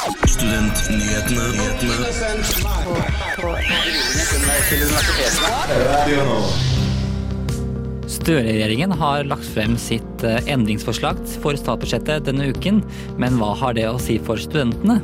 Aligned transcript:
Studentnyhetene. 0.00 1.42
Støre-regjeringen 8.08 8.94
har 8.96 9.28
lagt 9.28 9.44
frem 9.52 9.76
sitt 9.80 10.24
eh, 10.24 10.40
endringsforslag 10.48 11.20
for 11.42 11.58
statsbudsjettet 11.60 12.24
denne 12.30 12.48
uken, 12.48 12.80
men 13.20 13.36
hva 13.36 13.52
har 13.60 13.76
det 13.76 13.84
å 13.90 14.00
si 14.00 14.16
for 14.24 14.40
studentene? 14.40 15.02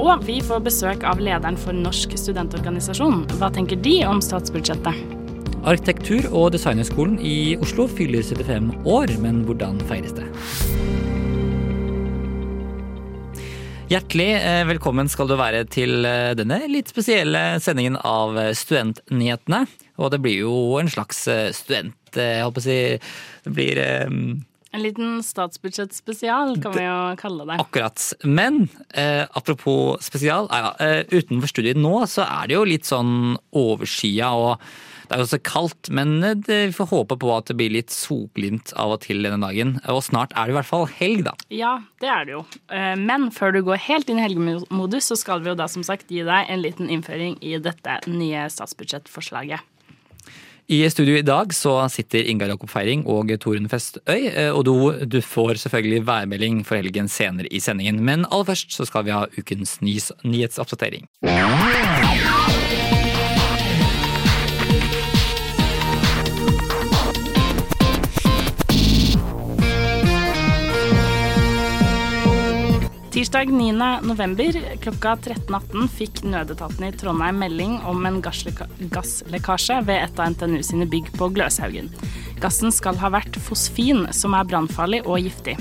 Og 0.00 0.24
vi 0.24 0.38
får 0.44 0.64
besøk 0.64 1.04
av 1.04 1.20
lederen 1.20 1.60
for 1.60 1.76
Norsk 1.76 2.16
studentorganisasjon. 2.16 3.26
Hva 3.36 3.52
tenker 3.52 3.76
de 3.84 3.98
om 4.08 4.24
statsbudsjettet? 4.24 5.04
Arkitektur- 5.68 6.30
og 6.32 6.54
designhøgskolen 6.56 7.20
i 7.20 7.58
Oslo 7.60 7.84
fyller 7.92 8.24
75 8.24 8.72
år, 8.88 9.12
men 9.20 9.44
hvordan 9.44 9.84
feires 9.90 10.16
det? 10.16 10.26
Hjertelig 13.84 14.30
eh, 14.38 14.62
velkommen 14.64 15.10
skal 15.12 15.28
du 15.28 15.34
være 15.36 15.66
til 15.68 16.06
eh, 16.08 16.30
denne 16.38 16.56
litt 16.72 16.88
spesielle 16.88 17.58
sendingen 17.60 17.98
av 18.00 18.32
Studentnyhetene. 18.56 19.66
Og 20.00 20.08
det 20.14 20.22
blir 20.24 20.38
jo 20.46 20.54
en 20.80 20.88
slags 20.88 21.26
student... 21.52 21.98
Jeg 22.14 22.44
håper 22.46 22.62
å 22.62 22.64
si 22.64 22.78
Det 23.44 23.52
blir 23.52 23.78
En 23.82 24.82
liten 24.82 25.18
statsbudsjettspesial, 25.22 26.56
kan 26.62 26.72
vi 26.74 26.86
jo 26.86 26.96
kalle 27.20 27.44
det. 27.50 27.58
Akkurat. 27.60 28.06
Men 28.24 28.64
eh, 28.96 29.22
apropos 29.36 30.00
spesial, 30.02 30.48
ja, 30.50 30.72
eh, 30.80 31.04
utenfor 31.12 31.52
studiet 31.52 31.78
nå 31.78 32.06
så 32.10 32.24
er 32.24 32.48
det 32.48 32.56
jo 32.56 32.64
litt 32.66 32.88
sånn 32.88 33.36
overskya 33.52 34.32
og 34.34 34.64
det 35.08 35.16
er 35.16 35.22
jo 35.22 35.28
så 35.30 35.40
kaldt, 35.44 35.90
men 35.94 36.16
det, 36.22 36.60
vi 36.70 36.76
får 36.76 36.90
håpe 36.92 37.18
på 37.20 37.32
at 37.34 37.50
det 37.50 37.58
blir 37.58 37.74
litt 37.74 37.92
solglimt 37.94 38.72
av 38.80 38.96
og 38.96 39.02
til 39.04 39.24
denne 39.24 39.40
dagen. 39.42 39.76
Og 39.90 40.02
snart 40.06 40.32
er 40.36 40.48
det 40.48 40.54
i 40.54 40.58
hvert 40.58 40.70
fall 40.70 40.88
helg, 40.98 41.26
da. 41.28 41.34
Ja, 41.52 41.74
det 42.02 42.10
er 42.10 42.26
det 42.26 42.36
jo. 42.36 42.42
Men 43.00 43.28
før 43.34 43.54
du 43.54 43.62
går 43.66 43.82
helt 43.88 44.10
inn 44.10 44.20
i 44.20 44.24
helgemodus, 44.24 45.10
så 45.10 45.18
skal 45.20 45.44
vi 45.44 45.52
jo 45.52 45.58
da 45.58 45.68
som 45.70 45.84
sagt 45.86 46.10
gi 46.12 46.24
deg 46.26 46.50
en 46.50 46.64
liten 46.64 46.90
innføring 46.92 47.38
i 47.44 47.56
dette 47.62 48.00
nye 48.10 48.48
statsbudsjettforslaget. 48.52 49.70
I 50.66 50.78
studio 50.88 51.18
i 51.20 51.24
dag 51.24 51.50
så 51.52 51.74
sitter 51.92 52.24
Ingar 52.24 52.48
Jakob 52.48 52.70
Feiring 52.72 53.02
og 53.04 53.28
Torunn 53.42 53.68
Festøy, 53.68 54.30
og 54.48 54.62
du, 54.64 54.72
du, 55.04 55.20
får 55.20 55.60
selvfølgelig 55.60 56.06
værmelding 56.08 56.64
for 56.64 56.80
helgen 56.80 57.10
senere 57.12 57.52
i 57.52 57.60
sendingen. 57.60 58.00
Men 58.00 58.24
aller 58.30 58.48
først 58.54 58.72
så 58.72 58.88
skal 58.88 59.04
vi 59.04 59.12
ha 59.12 59.26
ukens 59.36 59.76
nyhetsoppdatering. 59.84 61.04
Tirsdag 73.24 73.48
9. 73.52 73.72
november 74.02 74.56
klokka 74.84 75.14
13.18 75.16 75.86
fikk 75.88 76.18
nødetaten 76.28 76.84
i 76.84 76.90
Trondheim 76.92 77.38
melding 77.40 77.78
om 77.88 78.04
en 78.04 78.18
gasslekkasje 78.20 79.78
ved 79.86 79.96
et 79.96 80.18
av 80.20 80.34
NTNU 80.34 80.58
sine 80.68 80.84
bygg 80.92 81.08
på 81.16 81.30
Gløshaugen. 81.32 81.88
Gassen 82.42 82.68
skal 82.68 82.98
ha 83.00 83.08
vært 83.14 83.38
fosfin, 83.46 84.02
som 84.12 84.36
er 84.36 84.44
brannfarlig 84.50 85.00
og 85.06 85.24
giftig. 85.24 85.54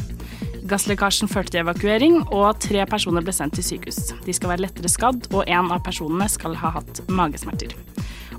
Gasslekkasjen 0.68 1.32
førte 1.32 1.54
til 1.54 1.62
evakuering, 1.62 2.18
og 2.36 2.60
tre 2.60 2.84
personer 2.92 3.24
ble 3.24 3.32
sendt 3.38 3.56
til 3.56 3.64
sykehus. 3.70 4.12
De 4.28 4.36
skal 4.36 4.52
være 4.52 4.66
lettere 4.66 4.92
skadd, 4.92 5.30
og 5.32 5.48
en 5.48 5.72
av 5.72 5.86
personene 5.88 6.28
skal 6.36 6.60
ha 6.60 6.74
hatt 6.82 7.00
magesmerter. 7.08 7.72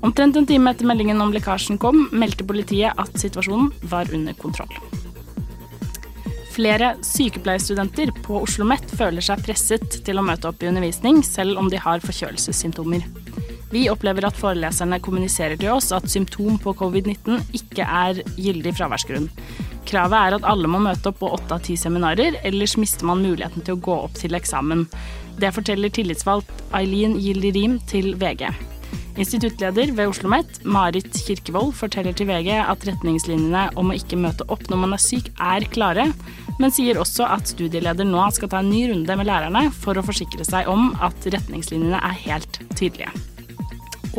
Omtrent 0.05 0.37
en 0.37 0.45
time 0.45 0.69
etter 0.69 0.85
meldingen 0.85 1.25
om 1.25 1.33
lekkasjen 1.33 1.81
kom, 1.81 2.11
meldte 2.13 2.45
politiet 2.45 2.93
at 2.93 3.17
situasjonen 3.17 3.73
var 3.89 4.13
under 4.13 4.37
kontroll. 4.37 4.77
Flere 6.55 6.93
sykepleierstudenter 7.03 8.13
på 8.23 8.37
Oslo 8.39 8.63
OsloMet 8.63 8.91
føler 8.95 9.23
seg 9.25 9.41
presset 9.43 9.97
til 10.07 10.15
å 10.15 10.23
møte 10.23 10.47
opp 10.47 10.61
i 10.63 10.69
undervisning, 10.69 11.19
selv 11.27 11.59
om 11.59 11.67
de 11.67 11.81
har 11.81 11.99
forkjølelsessymptomer. 11.99 13.03
Vi 13.73 13.89
opplever 13.91 14.23
at 14.23 14.37
foreleserne 14.39 15.01
kommuniserer 15.03 15.59
til 15.59 15.73
oss 15.73 15.91
at 15.91 16.07
symptom 16.07 16.55
på 16.63 16.71
covid-19 16.79 17.41
ikke 17.59 17.83
er 17.83 18.21
gyldig 18.39 18.71
fraværsgrunn. 18.77 19.27
Kravet 19.89 20.15
er 20.21 20.37
at 20.37 20.47
alle 20.47 20.71
må 20.71 20.79
møte 20.79 21.11
opp 21.11 21.19
på 21.19 21.33
åtte 21.35 21.57
av 21.57 21.65
ti 21.67 21.75
seminarer, 21.75 22.39
ellers 22.47 22.77
mister 22.79 23.09
man 23.09 23.25
muligheten 23.25 23.65
til 23.65 23.75
å 23.75 23.83
gå 23.89 23.97
opp 24.05 24.15
til 24.21 24.39
eksamen. 24.39 24.87
Det 25.41 25.51
forteller 25.57 25.91
tillitsvalgt 25.91 26.63
Eileen 26.71 27.19
Gildirim 27.19 27.81
til 27.91 28.13
VG. 28.21 28.47
Instituttleder 29.15 29.93
ved 29.95 30.09
Oslo 30.09 30.25
OsloMet, 30.25 30.57
Marit 30.65 31.13
Kirkevold, 31.13 31.71
forteller 31.77 32.15
til 32.17 32.27
VG 32.27 32.49
at 32.57 32.83
retningslinjene 32.87 33.69
om 33.79 33.91
å 33.91 33.95
ikke 33.95 34.17
møte 34.19 34.43
opp 34.51 34.65
når 34.71 34.81
man 34.81 34.95
er 34.97 35.03
syk, 35.03 35.29
er 35.39 35.63
klare, 35.71 36.09
men 36.59 36.73
sier 36.73 36.99
også 36.99 37.27
at 37.29 37.51
studieleder 37.51 38.07
nå 38.07 38.25
skal 38.35 38.51
ta 38.51 38.59
en 38.63 38.71
ny 38.71 38.87
runde 38.91 39.17
med 39.19 39.29
lærerne 39.29 39.69
for 39.71 39.95
å 39.95 40.03
forsikre 40.03 40.43
seg 40.47 40.67
om 40.71 40.91
at 41.05 41.29
retningslinjene 41.31 42.01
er 42.01 42.17
helt 42.25 42.59
tydelige. 42.75 43.13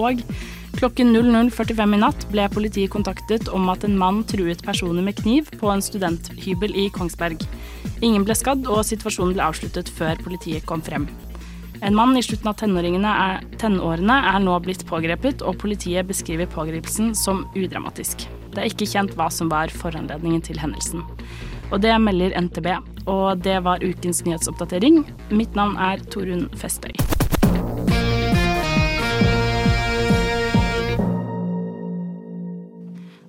Og 0.00 0.22
klokken 0.76 1.12
00.45 1.16 1.96
i 1.96 2.00
natt 2.00 2.26
ble 2.32 2.48
politiet 2.52 2.92
kontaktet 2.92 3.50
om 3.52 3.68
at 3.72 3.84
en 3.84 3.96
mann 4.00 4.22
truet 4.28 4.64
personer 4.64 5.04
med 5.04 5.20
kniv 5.20 5.52
på 5.60 5.72
en 5.72 5.84
studenthybel 5.84 6.76
i 6.76 6.88
Kongsberg. 6.94 7.44
Ingen 8.04 8.24
ble 8.28 8.36
skadd, 8.36 8.68
og 8.68 8.84
situasjonen 8.88 9.36
ble 9.36 9.48
avsluttet 9.48 9.92
før 9.92 10.20
politiet 10.24 10.68
kom 10.68 10.84
frem. 10.84 11.08
En 11.84 11.94
mann 11.94 12.16
i 12.16 12.22
slutten 12.24 12.48
av 12.48 12.56
tenårene 12.58 14.16
er 14.32 14.40
nå 14.42 14.56
blitt 14.64 14.86
pågrepet, 14.88 15.44
og 15.44 15.58
politiet 15.60 16.08
beskriver 16.08 16.48
pågripelsen 16.50 17.12
som 17.18 17.44
udramatisk. 17.56 18.26
Det 18.54 18.62
er 18.62 18.70
ikke 18.72 18.88
kjent 18.88 19.16
hva 19.18 19.28
som 19.32 19.50
var 19.52 19.72
foranledningen 19.72 20.44
til 20.46 20.60
hendelsen. 20.62 21.04
Og 21.70 21.82
det 21.84 21.92
melder 22.00 22.36
NTB. 22.46 22.70
Og 23.06 23.42
det 23.44 23.60
var 23.66 23.84
ukens 23.84 24.24
nyhetsoppdatering. 24.26 25.04
Mitt 25.30 25.54
navn 25.58 25.76
er 25.78 26.02
Torunn 26.10 26.48
Festøy. 26.58 27.05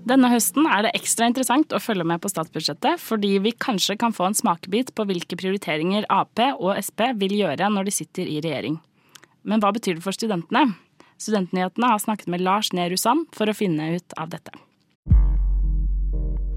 Denne 0.08 0.30
høsten 0.32 0.68
er 0.72 0.86
det 0.86 0.94
ekstra 0.96 1.28
interessant 1.28 1.74
å 1.76 1.82
følge 1.84 2.06
med 2.08 2.22
på 2.24 2.30
statsbudsjettet, 2.32 3.02
fordi 3.04 3.34
vi 3.44 3.52
kanskje 3.52 3.98
kan 4.00 4.14
få 4.16 4.30
en 4.30 4.38
smakebit 4.38 4.94
på 4.96 5.04
hvilke 5.10 5.36
prioriteringer 5.40 6.08
Ap 6.14 6.40
og 6.54 6.78
Sp 6.80 7.10
vil 7.20 7.36
gjøre 7.42 7.68
når 7.74 7.90
de 7.90 7.96
sitter 7.96 8.30
i 8.30 8.38
regjering. 8.40 8.78
Men 9.44 9.64
hva 9.64 9.74
betyr 9.76 9.98
det 9.98 10.06
for 10.06 10.16
studentene? 10.16 10.78
Studentnyhetene 11.20 11.92
har 11.92 12.00
snakket 12.00 12.32
med 12.32 12.46
Lars 12.46 12.72
Nehru 12.78 12.96
Sand 13.00 13.28
for 13.36 13.50
å 13.50 13.58
finne 13.58 13.98
ut 13.98 14.16
av 14.22 14.32
dette. 14.32 14.54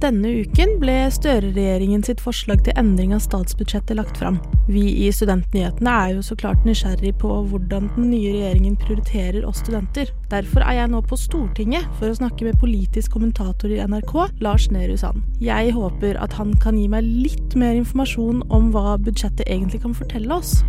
Denne 0.01 0.31
uken 0.41 0.79
ble 0.81 0.95
Støre-regjeringen 1.13 2.01
sitt 2.07 2.23
forslag 2.25 2.63
til 2.65 2.73
endring 2.81 3.11
av 3.13 3.21
statsbudsjettet 3.21 3.99
lagt 3.99 4.17
fram. 4.17 4.39
Vi 4.73 4.87
i 5.05 5.11
Studentnyhetene 5.13 5.93
er 5.93 6.15
jo 6.15 6.23
så 6.25 6.39
klart 6.41 6.65
nysgjerrig 6.65 7.13
på 7.21 7.29
hvordan 7.51 7.91
den 7.99 8.09
nye 8.15 8.33
regjeringen 8.33 8.79
prioriterer 8.81 9.45
oss 9.45 9.61
studenter. 9.61 10.09
Derfor 10.33 10.65
er 10.65 10.79
jeg 10.79 10.93
nå 10.95 11.03
på 11.05 11.21
Stortinget 11.21 11.85
for 11.99 12.09
å 12.09 12.17
snakke 12.17 12.49
med 12.49 12.57
politisk 12.63 13.13
kommentator 13.19 13.69
i 13.69 13.83
NRK, 13.85 14.17
Lars 14.41 14.71
Nehru 14.73 14.97
Sand. 14.97 15.21
Jeg 15.45 15.77
håper 15.77 16.17
at 16.25 16.33
han 16.41 16.57
kan 16.65 16.81
gi 16.81 16.89
meg 16.89 17.05
litt 17.05 17.59
mer 17.61 17.77
informasjon 17.77 18.47
om 18.49 18.73
hva 18.73 18.97
budsjettet 18.97 19.45
egentlig 19.53 19.85
kan 19.85 20.01
fortelle 20.01 20.33
oss. 20.41 20.63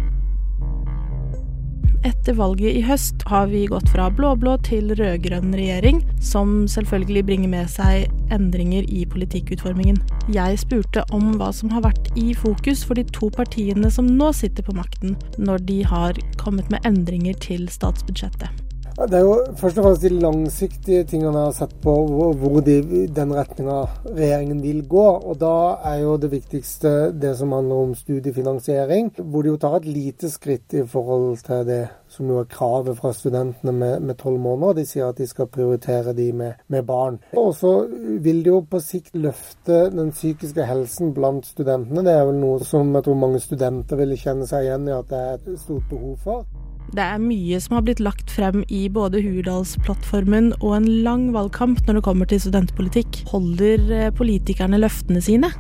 Etter 2.02 2.34
valget 2.34 2.74
i 2.74 2.82
høst 2.82 3.22
har 3.30 3.52
vi 3.52 3.68
gått 3.70 3.92
fra 3.94 4.08
blå-blå 4.10 4.56
til 4.66 4.90
rød-grønn 4.98 5.54
regjering, 5.54 6.00
som 6.18 6.64
selvfølgelig 6.72 7.24
bringer 7.28 7.52
med 7.52 7.70
seg 7.70 8.08
endringer 8.34 8.88
i 8.90 9.04
politikkutformingen. 9.06 10.00
Jeg 10.34 10.58
spurte 10.64 11.06
om 11.14 11.36
hva 11.38 11.52
som 11.54 11.70
har 11.74 11.86
vært 11.86 12.10
i 12.18 12.32
fokus 12.34 12.82
for 12.88 12.98
de 12.98 13.06
to 13.14 13.30
partiene 13.38 13.94
som 13.94 14.10
nå 14.10 14.32
sitter 14.34 14.66
på 14.66 14.76
makten, 14.80 15.14
når 15.38 15.62
de 15.70 15.80
har 15.94 16.18
kommet 16.42 16.74
med 16.74 16.90
endringer 16.90 17.38
til 17.46 17.70
statsbudsjettet. 17.70 18.61
Det 19.10 19.18
er 19.18 19.24
jo 19.26 19.36
først 19.58 19.80
og 19.80 19.86
fremst 19.86 20.04
de 20.06 20.10
langsiktige 20.22 21.06
tingene 21.10 21.32
jeg 21.34 21.48
har 21.48 21.56
sett 21.58 21.72
på, 21.82 21.94
hvor 22.38 22.60
de, 22.66 22.76
den 23.10 23.32
retninga 23.34 23.78
regjeringen 24.06 24.60
vil 24.62 24.84
gå. 24.90 25.06
Og 25.32 25.40
da 25.42 25.54
er 25.90 26.04
jo 26.04 26.18
det 26.22 26.30
viktigste 26.32 26.92
det 27.18 27.32
som 27.40 27.56
handler 27.56 27.88
om 27.88 27.96
studiefinansiering, 27.98 29.10
hvor 29.18 29.42
de 29.42 29.54
jo 29.54 29.58
tar 29.62 29.80
et 29.80 29.88
lite 29.90 30.30
skritt 30.30 30.76
i 30.78 30.86
forhold 30.86 31.42
til 31.48 31.66
det 31.66 31.82
som 32.12 32.30
jo 32.30 32.42
er 32.44 32.50
kravet 32.52 33.00
fra 33.00 33.14
studentene 33.16 33.74
med 33.74 34.16
tolv 34.20 34.38
måneder. 34.44 34.82
De 34.82 34.86
sier 34.86 35.10
at 35.10 35.18
de 35.18 35.28
skal 35.30 35.50
prioritere 35.50 36.14
de 36.14 36.30
med, 36.36 36.62
med 36.68 36.86
barn. 36.86 37.18
Og 37.40 37.56
så 37.58 37.74
vil 38.22 38.44
de 38.46 38.54
jo 38.54 38.62
på 38.70 38.84
sikt 38.84 39.16
løfte 39.18 39.88
den 39.96 40.12
psykiske 40.14 40.66
helsen 40.68 41.16
blant 41.18 41.48
studentene. 41.50 42.06
Det 42.06 42.14
er 42.14 42.28
vel 42.30 42.42
noe 42.44 42.62
som 42.68 42.94
jeg 42.94 43.08
tror 43.08 43.22
mange 43.24 43.42
studenter 43.42 43.98
vil 44.04 44.18
kjenne 44.20 44.50
seg 44.50 44.68
igjen 44.68 44.92
i 44.92 44.98
at 44.98 45.10
det 45.10 45.22
er 45.26 45.40
et 45.40 45.64
stort 45.64 45.88
behov 45.90 46.20
for. 46.22 46.51
Det 46.92 47.04
er 47.06 47.24
mye 47.24 47.60
som 47.64 47.78
har 47.78 47.86
blitt 47.88 48.02
lagt 48.04 48.32
frem 48.34 48.66
i 48.68 48.84
både 48.92 49.22
Hurdalsplattformen 49.24 50.52
og 50.60 50.76
en 50.82 50.88
lang 51.06 51.30
valgkamp 51.36 51.86
når 51.88 52.00
det 52.00 52.06
kommer 52.08 52.28
til 52.28 52.42
studentpolitikk. 52.44 53.22
Holder 53.32 53.92
eh, 53.96 54.14
politikerne 54.18 54.82
løftene 54.82 55.24
sine? 55.24 55.54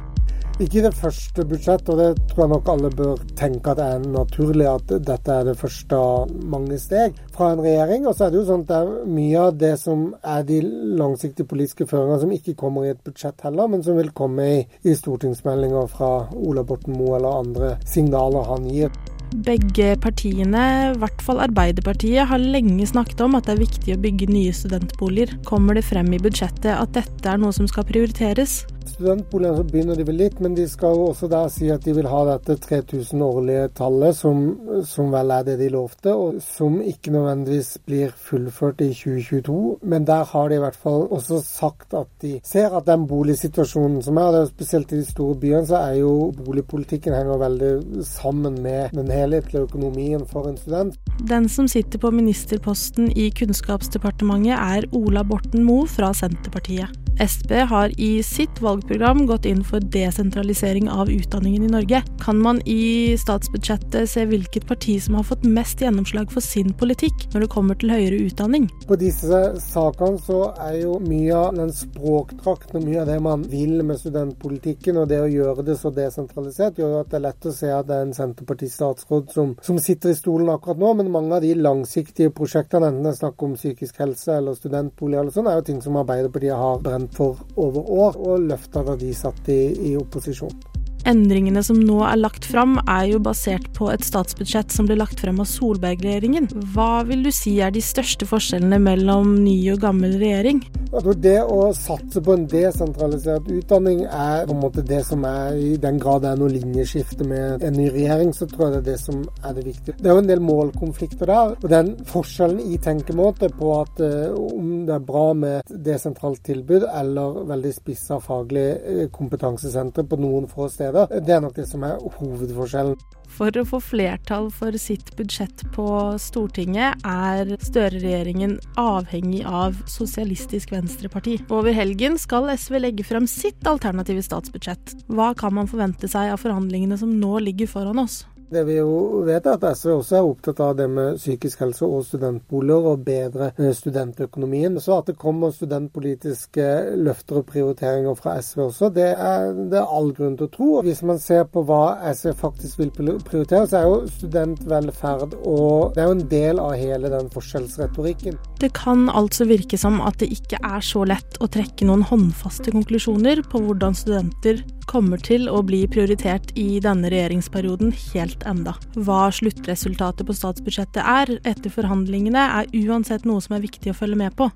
Ikke 0.61 0.77
i 0.77 0.83
det 0.83 0.91
første 0.93 1.41
budsjettet, 1.47 1.87
og 1.89 1.97
det 1.97 2.25
tror 2.29 2.43
jeg 2.43 2.51
nok 2.51 2.67
alle 2.69 2.89
bør 2.93 3.21
tenke 3.39 3.71
at 3.71 3.79
det 3.79 3.85
er 3.95 4.03
naturlig 4.13 4.67
at 4.69 4.91
dette 5.07 5.33
er 5.33 5.47
det 5.47 5.55
første 5.57 5.97
av 5.97 6.33
mange 6.53 6.77
steg 6.77 7.15
fra 7.33 7.53
en 7.53 7.63
regjering. 7.63 8.05
Og 8.05 8.13
så 8.13 8.27
er 8.27 8.33
det 8.33 8.41
jo 8.41 8.43
sånn 8.49 8.65
at 8.67 8.69
det 8.69 8.81
er 8.81 9.09
mye 9.15 9.45
av 9.47 9.55
det 9.63 9.71
som 9.81 10.03
er 10.21 10.43
de 10.45 10.59
langsiktige 11.01 11.49
politiske 11.49 11.87
føringene 11.89 12.19
som 12.21 12.35
ikke 12.35 12.57
kommer 12.59 12.85
i 12.85 12.91
et 12.93 13.01
budsjett 13.07 13.41
heller, 13.47 13.71
men 13.71 13.81
som 13.85 13.97
vil 13.97 14.11
komme 14.13 14.49
i, 14.51 14.59
i 14.85 14.93
stortingsmeldinger 14.99 15.89
fra 15.95 16.11
Ola 16.35 16.65
Borten 16.67 16.99
Moe 16.99 17.17
eller 17.17 17.41
andre 17.41 17.73
signaler 17.89 18.45
han 18.51 18.69
gir. 18.69 18.93
Begge 19.31 19.93
partiene, 20.03 20.63
i 20.91 20.97
hvert 20.99 21.21
fall 21.23 21.39
Arbeiderpartiet, 21.39 22.27
har 22.27 22.41
lenge 22.41 22.83
snakket 22.89 23.23
om 23.23 23.37
at 23.37 23.47
det 23.47 23.53
er 23.55 23.61
viktig 23.63 23.95
å 23.95 24.01
bygge 24.03 24.27
nye 24.27 24.51
studentboliger. 24.51 25.37
Kommer 25.47 25.79
det 25.79 25.85
frem 25.87 26.11
i 26.11 26.19
budsjettet 26.19 26.73
at 26.75 26.91
dette 26.97 27.31
er 27.31 27.39
noe 27.39 27.55
som 27.55 27.69
skal 27.69 27.87
prioriteres? 27.87 28.65
Studentboligene 28.89 29.63
begynner 29.65 29.97
de 29.97 30.05
vel 30.05 30.17
litt, 30.23 30.39
men 30.41 30.55
de 30.57 30.65
skal 30.69 30.95
jo 30.97 31.09
også 31.11 31.29
der 31.31 31.49
si 31.53 31.69
at 31.73 31.85
de 31.85 31.93
vil 31.97 32.09
ha 32.09 32.21
dette 32.27 32.57
3000 32.63 33.23
årlige 33.25 33.67
tallet, 33.77 34.17
som, 34.17 34.43
som, 34.87 35.11
vel 35.13 35.33
er 35.33 35.45
det 35.47 35.57
de 35.61 35.69
lovte, 35.73 36.13
og 36.13 36.39
som 36.45 36.79
ikke 36.81 37.13
nødvendigvis 37.13 37.75
blir 37.87 38.13
fullført 38.29 38.81
i 38.85 38.91
2022. 38.93 39.57
Men 39.93 40.07
der 40.09 40.25
har 40.31 40.49
de 40.49 40.57
i 40.57 40.63
hvert 40.63 40.77
fall 40.77 41.07
også 41.09 41.41
sagt 41.45 41.95
at 41.97 42.09
de 42.23 42.35
ser 42.47 42.73
at 42.77 42.87
den 42.89 43.05
boligsituasjonen 43.09 44.01
som 44.05 44.17
er, 44.21 44.31
det 44.33 44.41
er 44.43 44.51
spesielt 44.51 44.93
i 44.93 45.01
de 45.01 45.09
store 45.09 45.37
byene, 45.41 45.65
så 45.69 45.81
er 45.81 45.99
jo 46.01 46.13
boligpolitikken 46.41 47.15
henger 47.15 47.41
veldig 47.41 48.05
sammen 48.07 48.61
med 48.63 48.95
den 48.97 49.11
helhetlige 49.13 49.67
økonomien 49.67 50.25
for 50.29 50.49
en 50.49 50.57
student. 50.57 50.97
Den 51.29 51.49
som 51.49 51.69
sitter 51.69 52.01
på 52.01 52.13
ministerposten 52.13 53.11
i 53.17 53.29
Kunnskapsdepartementet 53.37 54.57
er 54.57 54.89
Ola 54.97 55.25
Borten 55.27 55.65
Moe 55.67 55.87
fra 55.89 56.13
Senterpartiet. 56.17 56.89
Sp 57.21 57.51
har 57.69 57.91
i 58.01 58.21
sitt 58.25 58.61
valgprogram 58.71 59.25
gått 59.29 59.45
inn 59.49 59.63
for 59.67 59.83
desentralisering 59.93 60.89
av 60.89 61.11
utdanningen 61.11 61.67
i 61.67 61.71
Norge. 61.71 62.03
Kan 62.23 62.41
man 62.41 62.61
i 62.65 63.17
statsbudsjettet 63.19 64.09
se 64.09 64.25
hvilket 64.29 64.67
parti 64.69 64.97
som 65.03 65.19
har 65.19 65.27
fått 65.27 65.43
mest 65.43 65.81
gjennomslag 65.81 66.31
for 66.31 66.43
sin 66.45 66.71
politikk 66.77 67.27
når 67.33 67.45
det 67.45 67.51
kommer 67.51 67.77
til 67.79 67.93
høyere 67.93 68.21
utdanning? 68.27 68.69
På 68.87 68.97
disse 68.99 69.41
sakene 69.61 70.21
så 70.21 70.41
er 70.61 70.81
jo 70.83 70.97
mye 71.03 71.35
av 71.37 71.57
den 71.57 71.73
språkdrakten 71.75 72.79
og 72.79 72.87
mye 72.87 73.01
av 73.03 73.11
det 73.11 73.19
man 73.23 73.45
vil 73.51 73.81
med 73.85 73.99
studentpolitikken, 73.99 75.01
og 75.01 75.09
det 75.11 75.21
å 75.23 75.29
gjøre 75.29 75.65
det 75.67 75.77
så 75.79 75.91
desentralisert, 75.95 76.79
gjør 76.79 76.95
jo 76.95 77.01
at 77.03 77.11
det 77.11 77.19
er 77.19 77.25
lett 77.27 77.49
å 77.49 77.55
se 77.55 77.71
at 77.73 77.89
det 77.89 77.97
er 77.97 78.07
en 78.07 78.15
Senterparti-statsråd 78.15 79.31
som, 79.35 79.53
som 79.63 79.79
sitter 79.81 80.13
i 80.13 80.17
stolen 80.17 80.51
akkurat 80.53 80.79
nå. 80.81 80.93
Men 81.01 81.11
mange 81.13 81.37
av 81.37 81.45
de 81.45 81.53
langsiktige 81.57 82.33
prosjektene, 82.35 82.91
enten 82.91 83.07
det 83.07 83.13
er 83.13 83.19
snakk 83.21 83.45
om 83.45 83.57
psykisk 83.57 84.01
helse 84.03 84.37
eller 84.37 84.57
studentbolig 84.57 85.19
eller 85.19 85.35
sånn, 85.35 85.49
er 85.51 85.59
jo 85.59 85.67
ting 85.71 85.81
som 85.83 85.99
Arbeiderpartiet 86.01 86.57
har 86.57 86.81
brent 86.83 87.15
for 87.17 87.41
over 87.59 87.91
år, 88.05 88.19
og 88.21 88.47
løfta 88.61 88.83
da 88.85 88.95
de 88.95 89.13
satt 89.13 89.49
i, 89.49 89.89
i 89.89 89.95
opposisjon. 89.97 90.70
Endringene 91.09 91.63
som 91.65 91.79
nå 91.81 92.01
er 92.05 92.19
lagt 92.19 92.45
fram, 92.45 92.77
er 92.85 93.07
jo 93.11 93.21
basert 93.23 93.65
på 93.77 93.89
et 93.89 94.05
statsbudsjett 94.05 94.73
som 94.73 94.85
ble 94.89 94.99
lagt 94.99 95.21
frem 95.23 95.39
av 95.41 95.49
Solberg-regjeringen. 95.49 96.49
Hva 96.75 97.01
vil 97.07 97.23
du 97.25 97.31
si 97.33 97.55
er 97.63 97.73
de 97.73 97.81
største 97.81 98.27
forskjellene 98.29 98.77
mellom 98.81 99.33
ny 99.41 99.55
og 99.73 99.81
gammel 99.81 100.17
regjering? 100.21 100.61
Det 100.91 101.37
å 101.47 101.69
satse 101.75 102.21
på 102.23 102.33
en 102.35 102.43
desentralisert 102.51 103.47
utdanning 103.47 104.03
er 104.05 104.43
på 104.47 104.53
en 104.53 104.59
måte 104.59 104.83
det 104.83 104.99
som 105.07 105.23
er 105.27 105.55
I 105.55 105.77
den 105.79 105.99
grad 106.01 106.25
det 106.25 106.33
er 106.33 106.39
noe 106.41 106.51
linjeskifte 106.51 107.25
med 107.27 107.63
en 107.63 107.77
ny 107.77 107.87
regjering, 107.93 108.33
så 108.35 108.47
tror 108.49 108.67
jeg 108.67 108.73
det 108.73 108.81
er 108.81 108.87
det 108.89 108.97
som 108.99 109.21
er 109.41 109.55
det 109.55 109.65
viktige. 109.65 109.95
Det 109.97 110.09
er 110.09 110.17
jo 110.17 110.23
en 110.23 110.29
del 110.29 110.43
målkonflikter 110.43 111.31
der. 111.31 111.55
og 111.55 111.69
Den 111.71 111.93
forskjellen 112.11 112.59
i 112.73 112.79
tenkemåte 112.83 113.49
på 113.55 113.71
at 113.79 114.01
uh, 114.03 114.35
om 114.35 114.83
det 114.87 114.95
er 114.97 115.05
bra 115.07 115.25
med 115.37 115.57
et 115.61 115.73
desentralt 115.85 116.43
tilbud 116.45 116.85
eller 116.89 117.41
veldig 117.49 117.73
spissa 117.75 118.19
faglig 118.21 119.09
kompetansesenter 119.15 120.05
på 120.07 120.19
noen 120.19 120.47
få 120.51 120.67
steder, 120.71 120.90
steder. 120.91 121.25
Det 121.25 121.35
er 121.35 121.41
nok 121.43 121.57
det 121.57 121.67
som 121.69 121.83
er 121.87 121.99
hovedforskjellen. 122.19 122.99
For 123.31 123.55
å 123.55 123.63
få 123.63 123.79
flertall 123.79 124.49
for 124.51 124.75
sitt 124.75 125.13
budsjett 125.15 125.63
på 125.71 125.85
Stortinget 126.19 126.99
er 127.07 127.53
Støre-regjeringen 127.63 128.57
avhengig 128.79 129.45
av 129.47 129.77
Sosialistisk 129.89 130.73
Venstreparti. 130.75 131.37
Over 131.47 131.71
helgen 131.75 132.19
skal 132.19 132.51
SV 132.51 132.81
legge 132.83 133.07
frem 133.07 133.29
sitt 133.31 133.63
alternative 133.67 134.23
statsbudsjett. 134.27 134.97
Hva 135.07 135.31
kan 135.37 135.55
man 135.55 135.71
forvente 135.71 136.11
seg 136.11 136.33
av 136.33 136.43
forhandlingene 136.43 136.99
som 136.99 137.15
nå 137.21 137.39
ligger 137.47 137.71
foran 137.71 138.03
oss? 138.03 138.25
Det 138.51 138.65
vi 138.67 138.73
jo 138.75 139.21
vet 139.23 139.45
er 139.47 139.55
at 139.55 139.77
SV 139.79 139.93
også 139.93 140.17
er 140.17 140.25
opptatt 140.27 140.59
av 140.59 140.73
det 140.75 140.89
med 140.91 141.15
psykisk 141.15 141.61
helse 141.63 141.87
og 141.87 142.03
studentboliger 142.03 142.89
og 142.91 143.05
bedre 143.05 143.51
eh, 143.55 143.69
studentøkonomien. 143.75 144.75
Så 144.83 144.97
at 144.97 145.07
det 145.07 145.15
kommer 145.21 145.53
studentpolitiske 145.55 146.65
løfter 146.99 147.39
og 147.39 147.45
prioriteringer 147.47 148.17
fra 148.19 148.35
SV 148.43 148.65
også, 148.65 148.89
det 148.91 149.07
er 149.13 149.53
det 149.71 149.79
er 149.79 149.93
all 149.95 150.11
grunn 150.17 150.35
til 150.35 150.49
å 150.49 150.51
tro. 150.51 150.69
Hvis 150.83 150.99
man 151.07 151.21
ser 151.23 151.45
på 151.47 151.63
hva 151.67 151.95
SV 152.11 152.33
faktisk 152.41 152.81
vil 152.81 152.91
prioritere, 152.91 153.63
så 153.71 153.79
er 153.79 153.87
jo 153.87 154.11
studentvelferd 154.17 155.37
og 155.39 155.95
Det 155.95 156.03
er 156.03 156.09
jo 156.09 156.17
en 156.17 156.27
del 156.31 156.59
av 156.59 156.75
hele 156.75 157.11
den 157.11 157.31
forskjellsretorikken. 157.31 158.35
Det 158.59 158.73
kan 158.75 159.07
altså 159.09 159.47
virke 159.47 159.79
som 159.79 160.01
at 160.03 160.19
det 160.19 160.31
ikke 160.35 160.59
er 160.59 160.83
så 160.83 161.05
lett 161.07 161.39
å 161.39 161.49
trekke 161.51 161.87
noen 161.87 162.03
håndfaste 162.07 162.75
konklusjoner 162.75 163.43
på 163.47 163.63
hvordan 163.63 163.95
studenter 163.97 164.59
kommer 164.91 165.21
til 165.23 165.47
å 165.47 165.61
bli 165.65 165.85
prioritert 165.91 166.51
i 166.59 166.81
denne 166.83 167.11
regjeringsperioden 167.13 167.93
helt 168.11 168.40
enda. 168.49 168.73
Hva 168.95 169.29
sluttresultatet 169.33 170.27
på 170.27 170.35
statsbudsjettet 170.35 171.01
er 171.01 171.35
etter 171.47 171.73
forhandlingene, 171.73 172.43
er 172.61 172.71
uansett 172.85 173.25
noe 173.27 173.41
som 173.43 173.57
er 173.57 173.65
viktig 173.65 173.93
å 173.93 173.97
følge 173.97 174.19
med 174.23 174.35
på. 174.39 174.49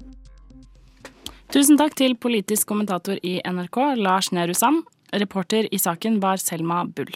Tusen 1.54 1.78
takk 1.80 1.94
til 1.96 2.18
politisk 2.20 2.68
kommentator 2.68 3.20
i 3.24 3.38
NRK, 3.46 3.80
Lars 4.02 4.32
Nehru 4.36 4.56
Sand. 4.58 4.84
Reporter 5.16 5.70
i 5.72 5.80
saken 5.80 6.20
var 6.24 6.42
Selma 6.42 6.84
Bull. 6.86 7.14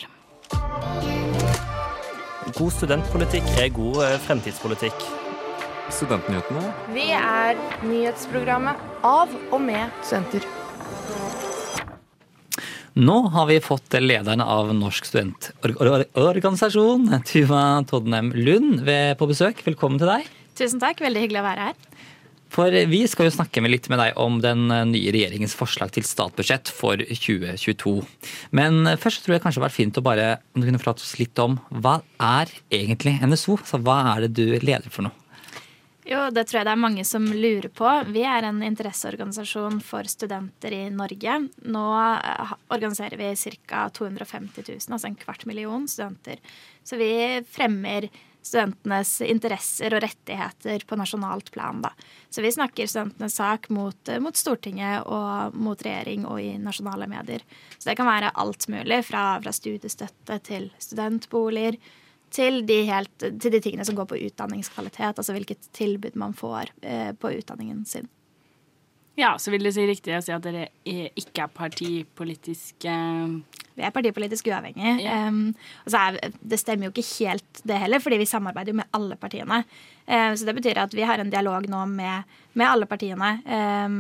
God 2.58 2.72
studentpolitikk 2.74 3.50
er 3.62 3.74
god 3.76 4.00
eh, 4.06 4.16
fremtidspolitikk. 4.26 5.04
Studentnyhetene. 5.94 6.64
Vi 6.94 7.10
er 7.18 7.60
nyhetsprogrammet 7.84 9.06
av 9.06 9.34
og 9.50 9.62
med 9.66 9.90
studenter. 10.02 10.59
Nå 13.00 13.14
har 13.32 13.46
vi 13.48 13.62
fått 13.64 13.96
lederen 13.96 14.42
av 14.44 14.74
Norsk 14.76 15.06
studentorganisasjon, 15.08 17.06
Tuva 17.24 17.62
Todnem 17.88 18.34
Lund, 18.36 18.82
på 19.16 19.28
besøk. 19.30 19.62
Velkommen 19.64 20.02
til 20.02 20.10
deg. 20.12 20.26
Tusen 20.60 20.82
takk, 20.82 21.00
veldig 21.06 21.22
hyggelig 21.24 21.40
å 21.40 21.46
være 21.46 21.68
her. 21.70 21.78
For 22.52 22.76
vi 22.92 23.00
skal 23.08 23.30
jo 23.30 23.36
snakke 23.38 23.64
litt 23.72 23.88
med 23.94 24.02
deg 24.02 24.20
om 24.20 24.42
den 24.44 24.66
nye 24.92 25.14
regjeringens 25.16 25.56
forslag 25.56 25.94
til 25.96 26.04
statsbudsjett 26.04 26.68
for 26.76 27.00
2022. 27.00 27.96
Men 28.60 28.84
først 29.00 29.24
tror 29.24 29.38
jeg 29.38 29.46
kanskje 29.46 29.62
det 29.62 29.64
hadde 29.64 29.70
vært 29.70 29.80
fint 29.80 30.02
å 30.02 30.04
bare 30.04 30.28
om 30.52 30.60
du 30.60 30.68
kunne 30.68 30.82
fortelle 30.84 31.08
oss 31.08 31.20
litt 31.22 31.40
om 31.40 31.56
hva 31.80 32.02
er 32.20 32.52
egentlig 32.68 33.16
NSO? 33.24 33.62
Så 33.64 33.80
hva 33.80 34.02
er 34.18 34.28
det 34.28 34.36
du 34.42 34.60
leder 34.60 34.92
for 34.92 35.08
noe? 35.08 35.29
Jo, 36.10 36.24
det 36.34 36.48
tror 36.50 36.58
jeg 36.60 36.66
det 36.66 36.72
er 36.74 36.82
mange 36.82 37.04
som 37.06 37.26
lurer 37.30 37.70
på. 37.70 37.90
Vi 38.10 38.24
er 38.26 38.48
en 38.48 38.64
interesseorganisasjon 38.66 39.78
for 39.86 40.08
studenter 40.10 40.74
i 40.74 40.88
Norge. 40.90 41.36
Nå 41.70 41.84
eh, 42.00 42.54
organiserer 42.74 43.20
vi 43.20 43.28
ca. 43.70 43.84
250 43.94 44.66
000, 44.72 44.80
altså 44.90 45.12
en 45.12 45.20
kvart 45.20 45.46
million 45.46 45.86
studenter. 45.88 46.42
Så 46.82 46.98
vi 46.98 47.12
fremmer 47.46 48.10
studentenes 48.42 49.20
interesser 49.22 49.94
og 49.94 50.02
rettigheter 50.02 50.88
på 50.90 50.98
nasjonalt 50.98 51.52
plan. 51.54 51.84
Da. 51.86 51.94
Så 52.34 52.42
vi 52.42 52.56
snakker 52.58 52.90
studentenes 52.90 53.38
sak 53.38 53.70
mot, 53.70 54.14
mot, 54.24 54.40
Stortinget 54.40 55.06
og 55.06 55.54
mot 55.54 55.86
regjering 55.86 56.26
og 56.26 56.42
i 56.42 56.56
nasjonale 56.58 57.06
medier. 57.12 57.46
Så 57.78 57.92
det 57.92 58.00
kan 58.00 58.10
være 58.10 58.34
alt 58.34 58.66
mulig, 58.72 59.04
fra, 59.06 59.36
fra 59.44 59.54
studiestøtte 59.54 60.42
til 60.50 60.72
studentboliger 60.82 61.78
til 62.34 62.62
de, 62.70 62.84
helt, 62.90 63.12
til 63.20 63.52
de, 63.54 63.60
tingene 63.64 63.86
som 63.88 63.98
går 63.98 64.08
på 64.10 64.20
utdanningskvalitet, 64.30 65.18
altså 65.18 65.36
hvilket 65.36 65.70
tilbud 65.76 66.18
man 66.20 66.36
får 66.38 66.72
eh, 66.82 67.12
på 67.18 67.34
utdanningen 67.40 67.84
sin. 67.90 68.10
Ja, 69.20 69.34
så 69.40 69.52
vil 69.52 69.66
det 69.66 69.74
si 69.76 69.84
riktig 69.88 70.14
å 70.16 70.22
si 70.24 70.32
at 70.32 70.46
dere 70.46 70.70
ikke 70.88 71.44
er 71.44 71.52
partipolitiske 71.52 72.94
Vi 73.76 73.84
er 73.84 73.94
partipolitisk 73.96 74.48
uavhengige. 74.48 74.94
Yeah. 75.04 75.28
Um, 75.28 75.54
og 75.84 75.92
så 75.92 76.04
er, 76.08 76.34
det 76.40 76.60
stemmer 76.62 76.88
jo 76.88 76.94
ikke 76.94 77.26
helt 77.26 77.62
det 77.68 77.80
heller, 77.82 78.04
fordi 78.04 78.20
vi 78.22 78.28
samarbeider 78.30 78.74
jo 78.74 78.80
med 78.80 78.90
alle 78.96 79.18
partiene. 79.20 79.62
Um, 80.06 80.36
så 80.40 80.48
det 80.48 80.56
betyr 80.56 80.80
at 80.84 80.96
vi 80.96 81.04
har 81.08 81.20
en 81.20 81.32
dialog 81.32 81.68
nå 81.72 81.84
med, 81.92 82.36
med 82.60 82.68
alle 82.68 82.88
partiene 82.92 83.34
um, 83.44 84.00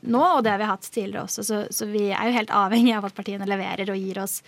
nå, 0.00 0.22
og 0.22 0.44
det 0.44 0.54
har 0.54 0.60
vi 0.60 0.70
hatt 0.70 0.88
tidligere 0.88 1.26
også. 1.28 1.44
Så, 1.44 1.60
så 1.72 1.88
vi 1.88 2.06
er 2.10 2.30
jo 2.30 2.38
helt 2.38 2.52
avhengig 2.64 2.96
av 2.96 3.08
at 3.08 3.16
partiene 3.16 3.48
leverer 3.48 3.92
og 3.92 4.00
gir 4.00 4.22
oss 4.24 4.40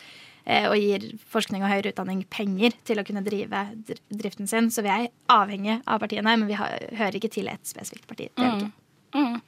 og 0.47 0.77
gir 0.79 1.03
forskning 1.27 1.65
og 1.65 1.73
høyere 1.73 1.91
utdanning 1.91 2.21
penger 2.31 2.77
til 2.87 3.01
å 3.01 3.05
kunne 3.07 3.25
drive 3.27 3.65
driften 4.15 4.47
sin. 4.47 4.69
Så 4.71 4.85
vi 4.87 4.93
er 4.95 5.09
avhengige 5.33 5.81
av 5.83 5.99
partiene, 6.05 6.37
men 6.39 6.47
vi 6.47 6.55
hører 6.59 7.19
ikke 7.19 7.33
til 7.35 7.51
et 7.51 7.67
spesifikt 7.67 8.07
parti. 8.07 8.29
Det 8.31 8.47
gjør 8.47 8.61
ikke. 8.61 8.71
Mm. 8.71 8.85
Mm. 9.17 9.41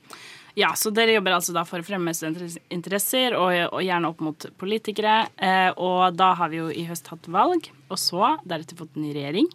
Ja, 0.59 0.73
så 0.75 0.91
dere 0.91 1.15
jobber 1.15 1.37
altså 1.37 1.53
da 1.55 1.63
for 1.69 1.79
å 1.79 1.87
fremme 1.87 2.11
studentinteresser, 2.17 3.37
og, 3.39 3.53
og, 3.69 3.83
gjerne 3.85 4.09
opp 4.11 4.23
mot 4.27 4.47
politikere. 4.59 5.21
Eh, 5.37 5.71
og 5.79 6.17
da 6.19 6.33
har 6.41 6.51
vi 6.51 6.59
jo 6.59 6.71
i 6.73 6.87
høst 6.89 7.11
hatt 7.13 7.29
valg, 7.31 7.69
og 7.87 8.01
så 8.01 8.35
deretter 8.43 8.79
fått 8.79 8.99
ny 8.99 9.13
regjering. 9.15 9.47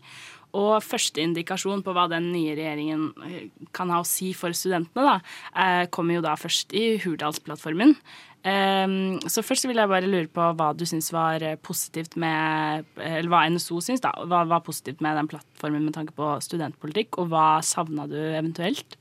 Og 0.54 0.78
første 0.86 1.24
indikasjon 1.24 1.82
på 1.84 1.96
hva 1.98 2.06
den 2.12 2.30
nye 2.32 2.54
regjeringen 2.56 3.08
eh, 3.26 3.48
kan 3.76 3.92
ha 3.92 4.00
å 4.00 4.08
si 4.08 4.32
for 4.38 4.56
studentene, 4.56 5.04
da, 5.10 5.18
eh, 5.60 5.86
kommer 5.92 6.20
jo 6.20 6.24
da 6.24 6.38
først 6.40 6.76
i 6.78 6.94
Hurdalsplattformen. 7.04 7.98
Um, 8.44 9.22
så 9.32 9.40
først 9.40 9.64
vil 9.70 9.80
jeg 9.80 9.88
bare 9.88 10.10
lure 10.10 10.28
på 10.28 10.48
hva 10.60 10.74
du 10.76 10.84
syns 10.84 11.08
var 11.16 11.40
eh, 11.48 11.56
positivt 11.64 12.18
med 12.20 12.84
Eller 13.00 13.30
hva 13.32 13.46
NSO 13.48 13.78
syns, 13.80 14.04
da. 14.04 14.12
Hva 14.28 14.42
var 14.50 14.66
positivt 14.66 15.00
med 15.06 15.16
den 15.16 15.30
plattformen 15.32 15.86
med 15.86 15.96
tanke 15.96 16.16
på 16.18 16.34
studentpolitikk, 16.44 17.22
og 17.24 17.32
hva 17.32 17.48
savna 17.64 18.04
du 18.12 18.20
eventuelt? 18.20 18.98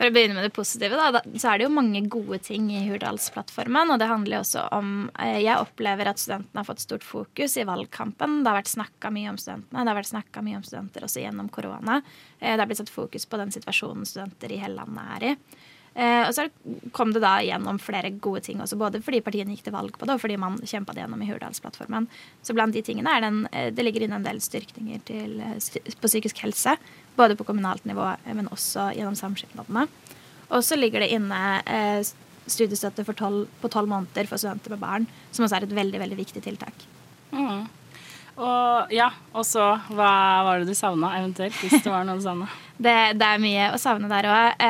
For 0.00 0.08
å 0.08 0.14
begynne 0.16 0.38
med 0.38 0.46
det 0.46 0.56
positive, 0.56 0.96
da, 0.96 1.20
så 1.36 1.50
er 1.50 1.60
det 1.60 1.66
jo 1.66 1.74
mange 1.76 2.00
gode 2.08 2.38
ting 2.40 2.70
i 2.72 2.86
Hurdalsplattformen. 2.86 3.90
Og 3.92 3.98
det 4.00 4.06
handler 4.08 4.38
jo 4.38 4.44
også 4.46 4.62
om 4.72 4.94
eh, 5.12 5.42
Jeg 5.44 5.60
opplever 5.60 6.08
at 6.08 6.22
studentene 6.22 6.62
har 6.62 6.68
fått 6.70 6.80
stort 6.86 7.04
fokus 7.04 7.58
i 7.60 7.66
valgkampen. 7.68 8.38
Det 8.40 8.48
har 8.48 8.56
vært 8.62 8.72
snakka 8.72 9.10
mye 9.12 9.34
om 9.34 9.36
studentene. 9.36 9.82
Det 9.82 9.92
har 9.92 9.98
vært 9.98 10.12
snakka 10.14 10.44
mye 10.46 10.62
om 10.62 10.64
studenter 10.64 11.04
også 11.04 11.20
gjennom 11.20 11.50
korona. 11.52 11.98
Eh, 12.38 12.54
det 12.54 12.62
har 12.62 12.70
blitt 12.70 12.80
satt 12.80 12.94
fokus 12.94 13.28
på 13.28 13.42
den 13.42 13.52
situasjonen 13.52 14.08
studenter 14.08 14.56
i 14.56 14.62
hele 14.62 14.80
landet 14.80 15.12
er 15.18 15.28
i. 15.34 15.34
Eh, 15.94 16.22
og 16.28 16.34
så 16.36 16.46
kom 16.94 17.14
det 17.14 17.22
da 17.24 17.36
gjennom 17.42 17.80
flere 17.82 18.12
gode 18.22 18.44
ting 18.46 18.60
også, 18.62 18.78
både 18.78 19.00
fordi 19.02 19.22
partiene 19.26 19.56
gikk 19.56 19.66
til 19.66 19.74
valg 19.74 19.96
på 19.98 20.06
det, 20.06 20.14
og 20.14 20.22
fordi 20.22 20.38
man 20.40 20.60
kjempa 20.62 20.94
det 20.94 21.02
gjennom 21.02 21.24
i 21.24 21.30
Hurdalsplattformen. 21.30 22.06
Så 22.46 22.54
blant 22.56 22.76
de 22.76 22.84
tingene 22.86 23.10
er 23.16 23.26
den, 23.26 23.42
det 23.74 23.84
ligger 23.84 24.06
inne 24.06 24.20
en 24.20 24.26
del 24.26 24.38
styrkninger 24.44 25.02
til, 25.08 25.36
på 25.98 26.10
psykisk 26.10 26.44
helse. 26.46 26.76
Både 27.18 27.34
på 27.36 27.44
kommunalt 27.48 27.84
nivå, 27.88 28.06
men 28.30 28.48
også 28.54 28.92
gjennom 28.94 29.18
samskipnadene. 29.18 29.88
Og 30.50 30.64
så 30.66 30.78
ligger 30.78 31.02
det 31.02 31.12
inne 31.14 31.40
eh, 31.66 32.06
studiestøtte 32.50 33.04
12, 33.06 33.44
på 33.60 33.70
tolv 33.72 33.90
måneder 33.90 34.30
for 34.30 34.40
studenter 34.40 34.74
med 34.74 34.82
barn, 34.82 35.10
som 35.30 35.46
også 35.46 35.60
er 35.60 35.68
et 35.68 35.76
veldig 35.76 36.00
veldig 36.02 36.18
viktig 36.18 36.42
tiltak. 36.44 36.86
Mm. 37.30 37.68
Og 38.40 38.94
ja, 38.94 39.10
og 39.36 39.44
så 39.46 39.64
hva 39.92 40.12
var 40.46 40.60
det 40.60 40.70
du 40.70 40.78
savna 40.78 41.12
eventuelt, 41.18 41.56
hvis 41.60 41.82
det 41.84 41.92
var 41.92 42.06
noe 42.08 42.18
du 42.18 42.24
savna? 42.24 42.48
det, 42.84 42.96
det, 43.20 43.26
er 43.26 43.42
mye 43.42 43.68
å 43.74 43.80
savne 43.80 44.10
der 44.10 44.30
òg. 44.30 44.64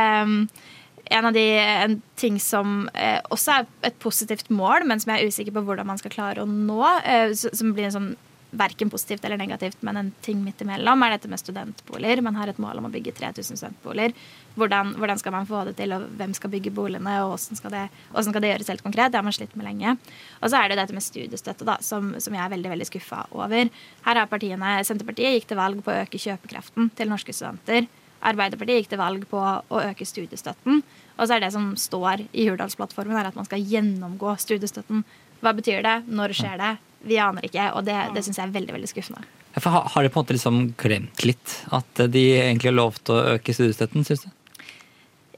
En 1.10 1.26
av 1.26 1.34
de 1.34 1.44
en 1.58 1.96
ting 2.20 2.38
som 2.42 2.84
eh, 2.94 3.18
også 3.34 3.54
er 3.56 3.70
et 3.88 3.96
positivt 4.02 4.50
mål, 4.54 4.86
men 4.86 5.02
som 5.02 5.10
jeg 5.10 5.24
er 5.24 5.32
usikker 5.32 5.54
på 5.56 5.64
hvordan 5.66 5.88
man 5.88 5.98
skal 5.98 6.12
klare 6.14 6.44
å 6.44 6.48
nå, 6.48 6.82
eh, 7.02 7.32
som 7.34 7.72
blir 7.74 7.88
en 7.88 7.96
sånn 7.96 8.12
verken 8.50 8.90
positivt 8.90 9.24
eller 9.24 9.38
negativt, 9.38 9.82
men 9.86 9.96
en 9.96 10.10
ting 10.24 10.40
midt 10.44 10.62
imellom, 10.64 11.02
er 11.04 11.14
dette 11.14 11.30
med 11.30 11.40
studentboliger. 11.40 12.22
Man 12.22 12.38
har 12.38 12.50
et 12.50 12.58
mål 12.62 12.80
om 12.80 12.88
å 12.88 12.92
bygge 12.92 13.14
3000 13.18 13.58
studentboliger. 13.58 14.14
Hvordan, 14.58 14.94
hvordan, 14.98 15.20
skal 15.22 15.34
man 15.34 15.46
få 15.46 15.62
det 15.68 15.76
til, 15.78 15.94
og 15.94 16.08
hvem 16.18 16.34
skal 16.36 16.50
bygge 16.50 16.72
boligene, 16.74 17.14
og 17.22 17.36
hvordan 17.36 17.60
skal 17.60 17.74
det, 17.74 17.84
hvordan 18.10 18.30
skal 18.30 18.44
det 18.44 18.52
gjøres 18.52 18.72
helt 18.74 18.84
konkret? 18.86 19.12
Det 19.12 19.20
har 19.20 19.26
man 19.26 19.36
slitt 19.36 19.54
med 19.58 19.68
lenge. 19.68 19.94
Og 20.40 20.50
så 20.50 20.58
er 20.58 20.70
det 20.70 20.80
dette 20.80 20.96
med 20.96 21.06
studiestøtte, 21.06 21.68
da, 21.68 21.78
som, 21.84 22.12
som 22.18 22.36
jeg 22.36 22.44
er 22.44 22.54
veldig 22.56 22.74
veldig 22.74 22.90
skuffa 22.90 23.22
over. 23.30 23.70
Her 24.06 24.22
har 24.22 24.30
partiene, 24.30 24.76
Senterpartiet 24.86 25.38
gikk 25.38 25.50
til 25.52 25.60
valg 25.60 25.82
på 25.86 25.94
å 25.94 26.02
øke 26.02 26.22
kjøpekraften 26.22 26.90
til 26.98 27.12
norske 27.12 27.34
studenter. 27.36 27.86
Arbeiderpartiet 28.20 28.82
gikk 28.82 28.92
til 28.92 29.00
valg 29.00 29.24
på 29.30 29.40
å 29.40 29.80
øke 29.80 30.06
studiestøtten. 30.06 30.82
Og 31.16 31.26
så 31.26 31.36
er 31.36 31.44
det 31.44 31.52
som 31.54 31.72
står 31.76 32.26
i 32.32 32.46
Hurdalsplattformen, 32.48 33.16
er 33.16 33.30
at 33.30 33.36
man 33.38 33.48
skal 33.48 33.64
gjennomgå 33.64 34.36
studiestøtten. 34.40 35.04
Hva 35.40 35.52
betyr 35.56 35.84
det? 35.84 35.96
Når 36.08 36.36
skjer 36.36 36.60
det? 36.60 36.74
Vi 37.08 37.16
aner 37.20 37.46
ikke, 37.48 37.70
og 37.76 37.86
det, 37.86 37.96
det 38.14 38.24
syns 38.24 38.40
jeg 38.40 38.48
er 38.48 38.56
veldig 38.56 38.76
veldig 38.76 38.90
skuffende. 38.90 39.24
For 39.56 39.72
har, 39.72 40.04
de 40.04 40.10
på 40.12 40.20
en 40.20 40.22
måte 40.22 40.36
liksom 40.36 40.58
glemt 40.78 41.24
litt 41.26 41.54
at 41.74 42.04
de 42.12 42.26
egentlig 42.38 42.70
har 42.70 42.76
lovt 42.76 43.10
å 43.10 43.16
øke 43.32 43.54
studiestøtten, 43.56 44.04
syns 44.06 44.26
du? 44.26 44.30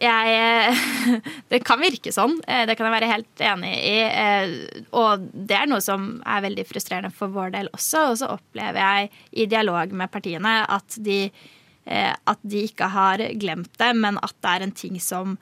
Jeg, 0.02 0.74
det 1.52 1.62
kan 1.62 1.80
virke 1.80 2.12
sånn. 2.14 2.34
Eh, 2.50 2.64
det 2.66 2.74
kan 2.76 2.88
jeg 2.88 2.96
være 2.96 3.10
helt 3.12 3.44
enig 3.46 3.72
i. 3.78 3.96
Eh, 4.02 4.54
og 4.98 5.28
det 5.32 5.60
er 5.60 5.70
noe 5.70 5.82
som 5.84 6.16
er 6.26 6.44
veldig 6.48 6.66
frustrerende 6.66 7.12
for 7.14 7.32
vår 7.32 7.54
del 7.54 7.70
også. 7.70 8.08
Og 8.10 8.18
så 8.20 8.30
opplever 8.34 8.82
jeg 8.82 9.12
i 9.44 9.48
dialog 9.50 9.94
med 9.94 10.10
partiene 10.12 10.56
at 10.66 10.98
de, 11.06 11.20
at 11.84 12.38
de 12.46 12.60
ikke 12.68 12.86
har 12.92 13.18
glemt 13.42 13.72
det, 13.80 13.88
men 13.98 14.20
at 14.22 14.34
det 14.38 14.50
er 14.52 14.64
en 14.66 14.74
ting 14.76 15.00
som 15.02 15.34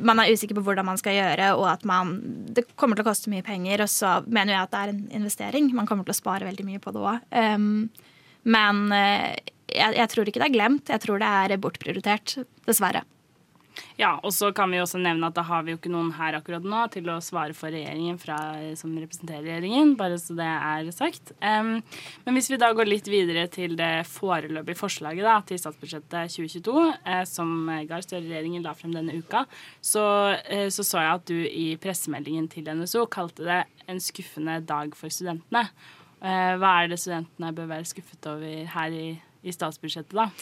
man 0.00 0.20
er 0.20 0.32
usikker 0.32 0.56
på 0.56 0.62
hvordan 0.64 0.86
man 0.88 0.98
skal 1.00 1.16
gjøre, 1.18 1.50
og 1.58 1.66
at 1.68 1.84
man, 1.88 2.16
det 2.56 2.66
kommer 2.80 2.96
til 2.96 3.04
å 3.04 3.10
koste 3.10 3.32
mye 3.32 3.44
penger. 3.44 3.84
Og 3.84 3.90
så 3.92 4.16
mener 4.24 4.54
jeg 4.54 4.62
at 4.62 4.72
det 4.72 4.80
er 4.80 4.92
en 4.94 5.02
investering. 5.20 5.68
Man 5.76 5.88
kommer 5.88 6.06
til 6.06 6.14
å 6.14 6.20
spare 6.22 6.48
veldig 6.48 6.64
mye 6.66 6.80
på 6.82 6.94
det 6.94 7.02
òg. 7.04 7.26
Um, 7.36 7.90
men 8.48 8.80
uh, 8.92 9.32
jeg, 9.68 9.96
jeg, 9.98 10.08
tror 10.12 10.30
ikke 10.30 10.40
det 10.40 10.48
er 10.48 10.56
glemt. 10.56 10.92
Jeg 10.92 11.04
tror 11.04 11.20
det 11.20 11.28
er 11.28 11.56
bortprioritert, 11.60 12.38
dessverre. 12.68 13.04
Ja, 13.94 14.16
og 14.26 14.32
så 14.34 14.48
kan 14.50 14.72
vi 14.74 14.80
også 14.82 14.98
nevne 14.98 15.28
at 15.30 15.36
da 15.36 15.44
har 15.46 15.62
vi 15.62 15.70
jo 15.70 15.78
ikke 15.78 15.92
noen 15.92 16.08
her 16.16 16.34
akkurat 16.34 16.64
nå 16.66 16.80
til 16.90 17.06
å 17.12 17.20
svare 17.22 17.54
for 17.54 17.70
regjeringen 17.70 18.16
fra, 18.18 18.36
som 18.74 18.90
representerer 18.98 19.44
regjeringen, 19.46 19.92
bare 19.98 20.16
så 20.18 20.34
det 20.34 20.48
er 20.50 20.90
sagt. 20.96 21.30
Um, 21.38 21.76
men 22.24 22.34
hvis 22.34 22.50
vi 22.50 22.58
da 22.58 22.72
går 22.74 22.90
litt 22.90 23.06
videre 23.10 23.46
til 23.54 23.76
det 23.78 23.92
foreløpige 24.10 24.80
forslaget 24.80 25.28
da, 25.28 25.36
til 25.46 25.62
statsbudsjettet 25.62 26.34
2022, 26.34 26.74
eh, 27.06 27.22
som 27.30 27.70
Gahr 27.86 28.02
Støre-regjeringen 28.02 28.66
la 28.66 28.74
frem 28.74 28.96
denne 28.96 29.14
uka, 29.14 29.44
så, 29.78 30.04
eh, 30.42 30.66
så, 30.74 30.82
så 30.82 30.98
jeg 30.98 31.14
at 31.14 31.30
du 31.30 31.38
i 31.46 31.70
pressemeldingen 31.78 32.50
til 32.50 32.66
NSO 32.74 33.06
kalte 33.06 33.46
det 33.46 33.62
en 33.86 34.02
skuffende 34.02 34.58
dag 34.66 34.98
for 34.98 35.12
studentene. 35.14 35.68
Eh, 36.18 36.54
hva 36.58 36.76
er 36.80 36.90
det 36.90 36.98
studentene 36.98 37.54
bør 37.54 37.70
være 37.76 37.86
skuffet 37.94 38.26
over 38.26 38.74
her 38.74 38.98
i, 38.98 39.08
i 39.46 39.54
statsbudsjettet, 39.54 40.18
da? 40.18 40.32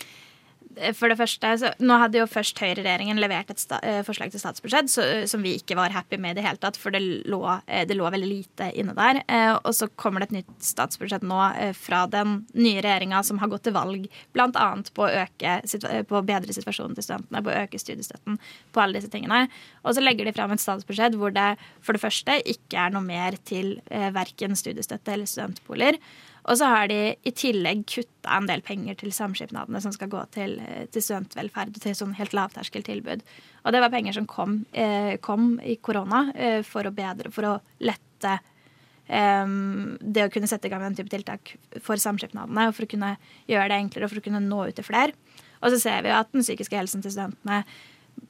For 0.97 1.13
det 1.13 1.19
første, 1.21 1.53
så, 1.61 1.73
Nå 1.83 1.99
hadde 2.01 2.21
jo 2.21 2.29
først 2.31 2.59
høyreregjeringen 2.63 3.21
levert 3.21 3.51
et 3.53 3.61
sta, 3.61 3.79
eh, 3.83 4.01
forslag 4.07 4.33
til 4.33 4.43
statsbudsjett 4.43 4.91
så, 4.93 5.05
som 5.31 5.45
vi 5.45 5.57
ikke 5.59 5.77
var 5.79 5.95
happy 5.95 6.19
med 6.21 6.37
i 6.37 6.41
det 6.41 6.47
hele 6.47 6.61
tatt, 6.63 6.79
for 6.81 6.95
det 6.95 7.03
lå, 7.29 7.43
eh, 7.67 7.85
det 7.89 7.97
lå 7.99 8.09
veldig 8.11 8.29
lite 8.29 8.71
inne 8.79 8.95
der. 8.97 9.23
Eh, 9.29 9.53
og 9.55 9.73
så 9.77 9.89
kommer 9.97 10.21
det 10.21 10.31
et 10.31 10.39
nytt 10.41 10.65
statsbudsjett 10.65 11.27
nå 11.27 11.41
fra 11.77 12.07
den 12.11 12.47
nye 12.55 12.83
regjeringa 12.83 13.23
som 13.25 13.39
har 13.43 13.51
gått 13.53 13.65
til 13.67 13.77
valg 13.77 14.09
bl.a. 14.33 14.49
på 14.95 15.09
på 16.09 16.19
å 16.19 16.25
bedre 16.27 16.55
situasjonen 16.55 16.95
til 16.97 17.05
studentene, 17.05 17.43
på 17.43 17.51
å 17.53 17.61
øke 17.65 17.81
studiestøtten, 17.81 18.39
på 18.73 18.83
alle 18.83 18.99
disse 18.99 19.11
tingene. 19.13 19.47
Og 19.85 19.97
så 19.97 20.03
legger 20.05 20.29
de 20.29 20.35
fram 20.37 20.55
et 20.55 20.63
statsbudsjett 20.63 21.17
hvor 21.19 21.35
det 21.35 21.57
for 21.83 21.97
det 21.97 22.03
første 22.03 22.39
ikke 22.49 22.87
er 22.87 22.95
noe 22.95 23.05
mer 23.05 23.37
til 23.49 23.77
eh, 23.91 24.11
verken 24.15 24.57
studiestøtte 24.59 25.15
eller 25.15 25.31
studentboliger. 25.31 25.99
Og 26.43 26.59
så 26.59 26.67
har 26.67 26.89
de 26.91 26.99
i 27.15 27.33
tillegg 27.39 27.85
kutta 27.87 28.37
en 28.37 28.49
del 28.51 28.65
penger 28.67 28.97
til 28.99 29.13
samskipnadene 29.15 29.83
som 29.83 29.95
skal 29.95 30.11
gå 30.11 30.23
til, 30.35 30.57
eh, 30.59 30.87
til 30.91 31.05
studentvelferd, 31.05 31.77
til 31.81 31.95
sånn 31.95 32.17
helt 32.19 32.35
lavterskeltilbud. 32.35 33.23
Og 33.65 33.73
det 33.73 33.83
var 33.83 33.91
penger 33.91 34.13
som 34.13 34.27
kom, 34.27 34.65
eh, 34.73 35.17
kom 35.19 35.61
i 35.61 35.77
korona 35.77 36.33
eh, 36.35 36.63
for 36.63 36.83
å 36.83 36.95
bedre, 36.95 37.31
for 37.31 37.47
å 37.47 37.61
lette 37.81 38.41
eh, 39.09 39.47
det 40.03 40.27
å 40.27 40.33
kunne 40.33 40.51
sette 40.51 40.67
i 40.67 40.73
gang 40.73 40.83
den 40.83 40.99
type 40.99 41.11
tiltak 41.11 41.57
for 41.81 41.97
samskipnadene, 41.97 42.69
og 42.69 42.75
for 42.75 42.87
å 42.87 42.91
kunne 42.91 43.17
gjøre 43.47 43.69
det 43.69 43.79
enklere 43.79 44.05
og 44.05 44.11
for 44.11 44.19
å 44.19 44.27
kunne 44.27 44.43
nå 44.43 44.69
ut 44.69 44.75
til 44.75 44.85
flere. 44.85 45.13
Og 45.63 45.71
så 45.71 45.79
ser 45.79 46.03
vi 46.03 46.11
jo 46.11 46.19
at 46.19 46.33
den 46.33 46.43
psykiske 46.43 46.75
helsen 46.75 47.03
til 47.05 47.15
studentene 47.15 47.63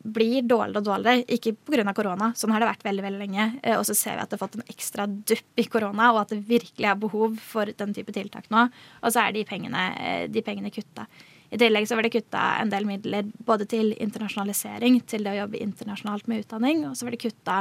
blir 0.03 0.43
dårligere 0.43 0.81
og 0.81 0.87
dårligere. 0.87 1.25
Ikke 1.31 1.55
pga. 1.55 1.95
korona, 1.95 2.33
sånn 2.37 2.53
har 2.53 2.62
det 2.62 2.71
vært 2.71 2.87
veldig 2.87 3.05
veldig 3.07 3.21
lenge. 3.21 3.47
Eh, 3.62 3.77
og 3.79 3.85
så 3.87 3.95
ser 3.95 4.17
vi 4.17 4.25
at 4.25 4.31
det 4.31 4.39
har 4.39 4.47
fått 4.47 4.59
en 4.59 4.73
ekstra 4.73 5.07
dupp 5.07 5.62
i 5.62 5.67
korona, 5.71 6.12
og 6.12 6.23
at 6.23 6.35
det 6.35 6.43
virkelig 6.49 6.89
er 6.89 6.99
behov 6.99 7.39
for 7.39 7.67
den 7.67 7.95
type 7.95 8.12
tiltak 8.12 8.51
nå. 8.51 8.67
Og 9.03 9.12
så 9.12 9.27
er 9.27 9.37
de 9.37 9.45
pengene, 9.45 9.85
eh, 9.99 10.27
de 10.29 10.43
pengene 10.43 10.73
kutta. 10.75 11.07
I 11.53 11.61
tillegg 11.61 11.87
så 11.87 11.97
var 11.97 12.03
det 12.07 12.15
kutta 12.15 12.43
en 12.62 12.71
del 12.73 12.87
midler 12.89 13.29
både 13.45 13.67
til 13.69 13.93
internasjonalisering, 14.01 15.03
til 15.07 15.25
det 15.25 15.35
å 15.35 15.41
jobbe 15.43 15.61
internasjonalt 15.61 16.27
med 16.27 16.47
utdanning, 16.47 16.87
og 16.89 16.97
så 16.97 17.05
var 17.05 17.12
det 17.12 17.23
kutta 17.23 17.59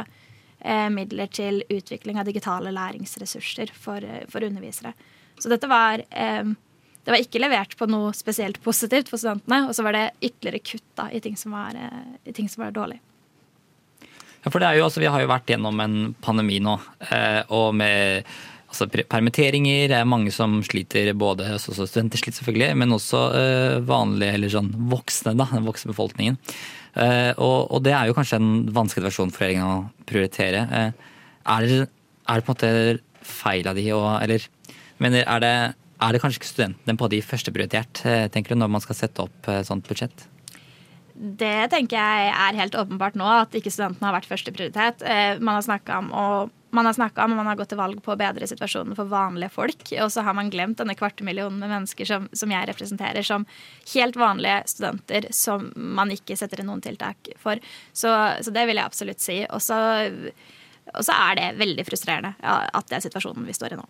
eh, 0.60 0.90
midler 0.90 1.28
til 1.28 1.64
utvikling 1.70 2.18
av 2.18 2.26
digitale 2.26 2.72
læringsressurser 2.72 3.74
for, 3.76 4.06
for 4.32 4.48
undervisere. 4.48 4.94
Så 5.38 5.52
dette 5.52 5.68
var 5.68 6.06
eh, 6.10 6.54
det 7.02 7.14
var 7.14 7.22
ikke 7.22 7.42
levert 7.42 7.74
på 7.78 7.88
noe 7.90 8.12
spesielt 8.14 8.60
positivt 8.62 9.10
for 9.10 9.22
studentene. 9.22 9.64
Og 9.68 9.74
så 9.78 9.86
var 9.86 9.98
det 9.98 10.06
ytterligere 10.22 10.62
kutta 10.62 11.08
i 11.10 11.22
ting 11.24 11.38
som 11.40 11.56
var, 11.56 11.74
eh, 11.74 12.14
i 12.30 12.34
ting 12.36 12.50
som 12.50 12.64
var 12.64 12.76
dårlig. 12.76 13.00
Ja, 14.44 14.50
for 14.50 14.60
det 14.60 14.70
er 14.70 14.78
jo, 14.78 14.86
altså, 14.86 15.02
Vi 15.02 15.10
har 15.10 15.22
jo 15.22 15.30
vært 15.30 15.50
gjennom 15.50 15.80
en 15.82 16.16
pandemi 16.22 16.60
nå, 16.60 16.80
eh, 17.10 17.42
og 17.50 17.74
med 17.76 18.24
altså, 18.70 18.88
permitteringer. 18.88 19.88
Det 19.90 19.98
er 19.98 20.06
mange 20.06 20.32
som 20.32 20.62
sliter, 20.62 21.14
både 21.14 21.46
også 21.58 21.88
studenter 21.88 22.18
sliter 22.18 22.42
selvfølgelig, 22.42 22.78
men 22.78 22.94
også 22.94 23.22
eh, 23.34 23.80
vanlige 23.82 24.34
eller 24.34 24.50
sånn 24.50 24.72
voksne, 24.90 25.36
da, 25.38 25.46
den 25.52 25.66
voksne 25.66 25.94
befolkningen. 25.94 26.38
Og, 26.92 27.72
og, 27.72 27.84
det 27.86 27.94
er 27.96 28.10
jo 28.10 28.14
kanskje 28.14 28.36
en 28.36 28.66
vanskelig 28.68 29.06
versjon 29.06 29.30
for 29.32 29.46
regjeringen 29.46 29.64
å 29.64 30.06
prioritere. 30.06 30.66
Er 31.48 31.62
det, 31.64 31.86
er 32.28 32.36
det 32.36 32.44
på 32.44 32.52
en 32.52 32.58
måte 32.58 33.00
feil 33.24 33.70
av 33.70 33.78
de, 33.80 33.86
og, 33.96 34.10
eller 34.20 34.44
mener, 35.00 35.24
er 35.24 35.40
det 35.40 35.56
er 36.02 36.14
det 36.14 36.22
kanskje 36.24 36.42
ikke 36.42 36.50
studentene 36.50 36.98
på 36.98 37.10
de 37.12 37.22
førsteprioritert, 37.26 38.06
eh, 38.10 38.28
tenker 38.34 38.56
du, 38.56 38.62
når 38.62 38.72
man 38.74 38.84
skal 38.84 38.98
sette 38.98 39.26
opp 39.26 39.50
eh, 39.52 39.62
sånt 39.68 39.88
budsjett? 39.88 40.26
Det 41.14 41.70
tenker 41.70 42.00
jeg 42.00 42.32
er 42.32 42.58
helt 42.58 42.76
åpenbart 42.78 43.18
nå, 43.20 43.28
at 43.28 43.54
ikke 43.54 43.74
studentene 43.74 44.10
har 44.10 44.16
vært 44.16 44.30
førsteprioritet. 44.32 45.06
Eh, 45.06 45.38
man 45.44 45.60
har 45.60 45.68
snakka 45.68 46.00
om 46.02 46.10
og 46.18 46.58
man 46.72 46.88
har 46.88 46.96
om 46.96 47.34
og 47.34 47.36
man 47.36 47.50
har 47.50 47.58
gått 47.60 47.74
til 47.74 47.82
valg 47.82 48.00
på 48.02 48.14
å 48.14 48.18
bedre 48.18 48.48
situasjonen 48.48 48.96
for 48.96 49.12
vanlige 49.12 49.52
folk. 49.52 49.84
Og 49.92 50.08
så 50.14 50.24
har 50.24 50.34
man 50.34 50.50
glemt 50.50 50.80
denne 50.80 50.96
kvarte 50.96 51.26
millionen 51.28 51.60
med 51.60 51.70
mennesker 51.70 52.08
som, 52.08 52.30
som, 52.32 52.50
jeg 52.50 52.70
representerer, 52.70 53.28
som 53.28 53.46
helt 53.94 54.16
vanlige 54.16 54.62
studenter 54.72 55.28
som 55.36 55.68
man 55.76 56.16
ikke 56.16 56.40
setter 56.40 56.64
inn 56.64 56.72
noen 56.72 56.82
tiltak 56.82 57.34
for. 57.44 57.60
Så, 57.92 58.14
så 58.40 58.56
det 58.56 58.64
vil 58.70 58.80
jeg 58.80 58.88
absolutt 58.88 59.20
si. 59.20 59.42
Og 59.52 59.60
så 59.60 61.18
er 61.18 61.42
det 61.42 61.56
veldig 61.60 61.86
frustrerende 61.92 62.38
at 62.40 62.88
det 62.88 63.02
er 63.02 63.10
situasjonen 63.10 63.52
vi 63.52 63.58
står 63.60 63.76
i 63.76 63.82
nå. 63.84 63.90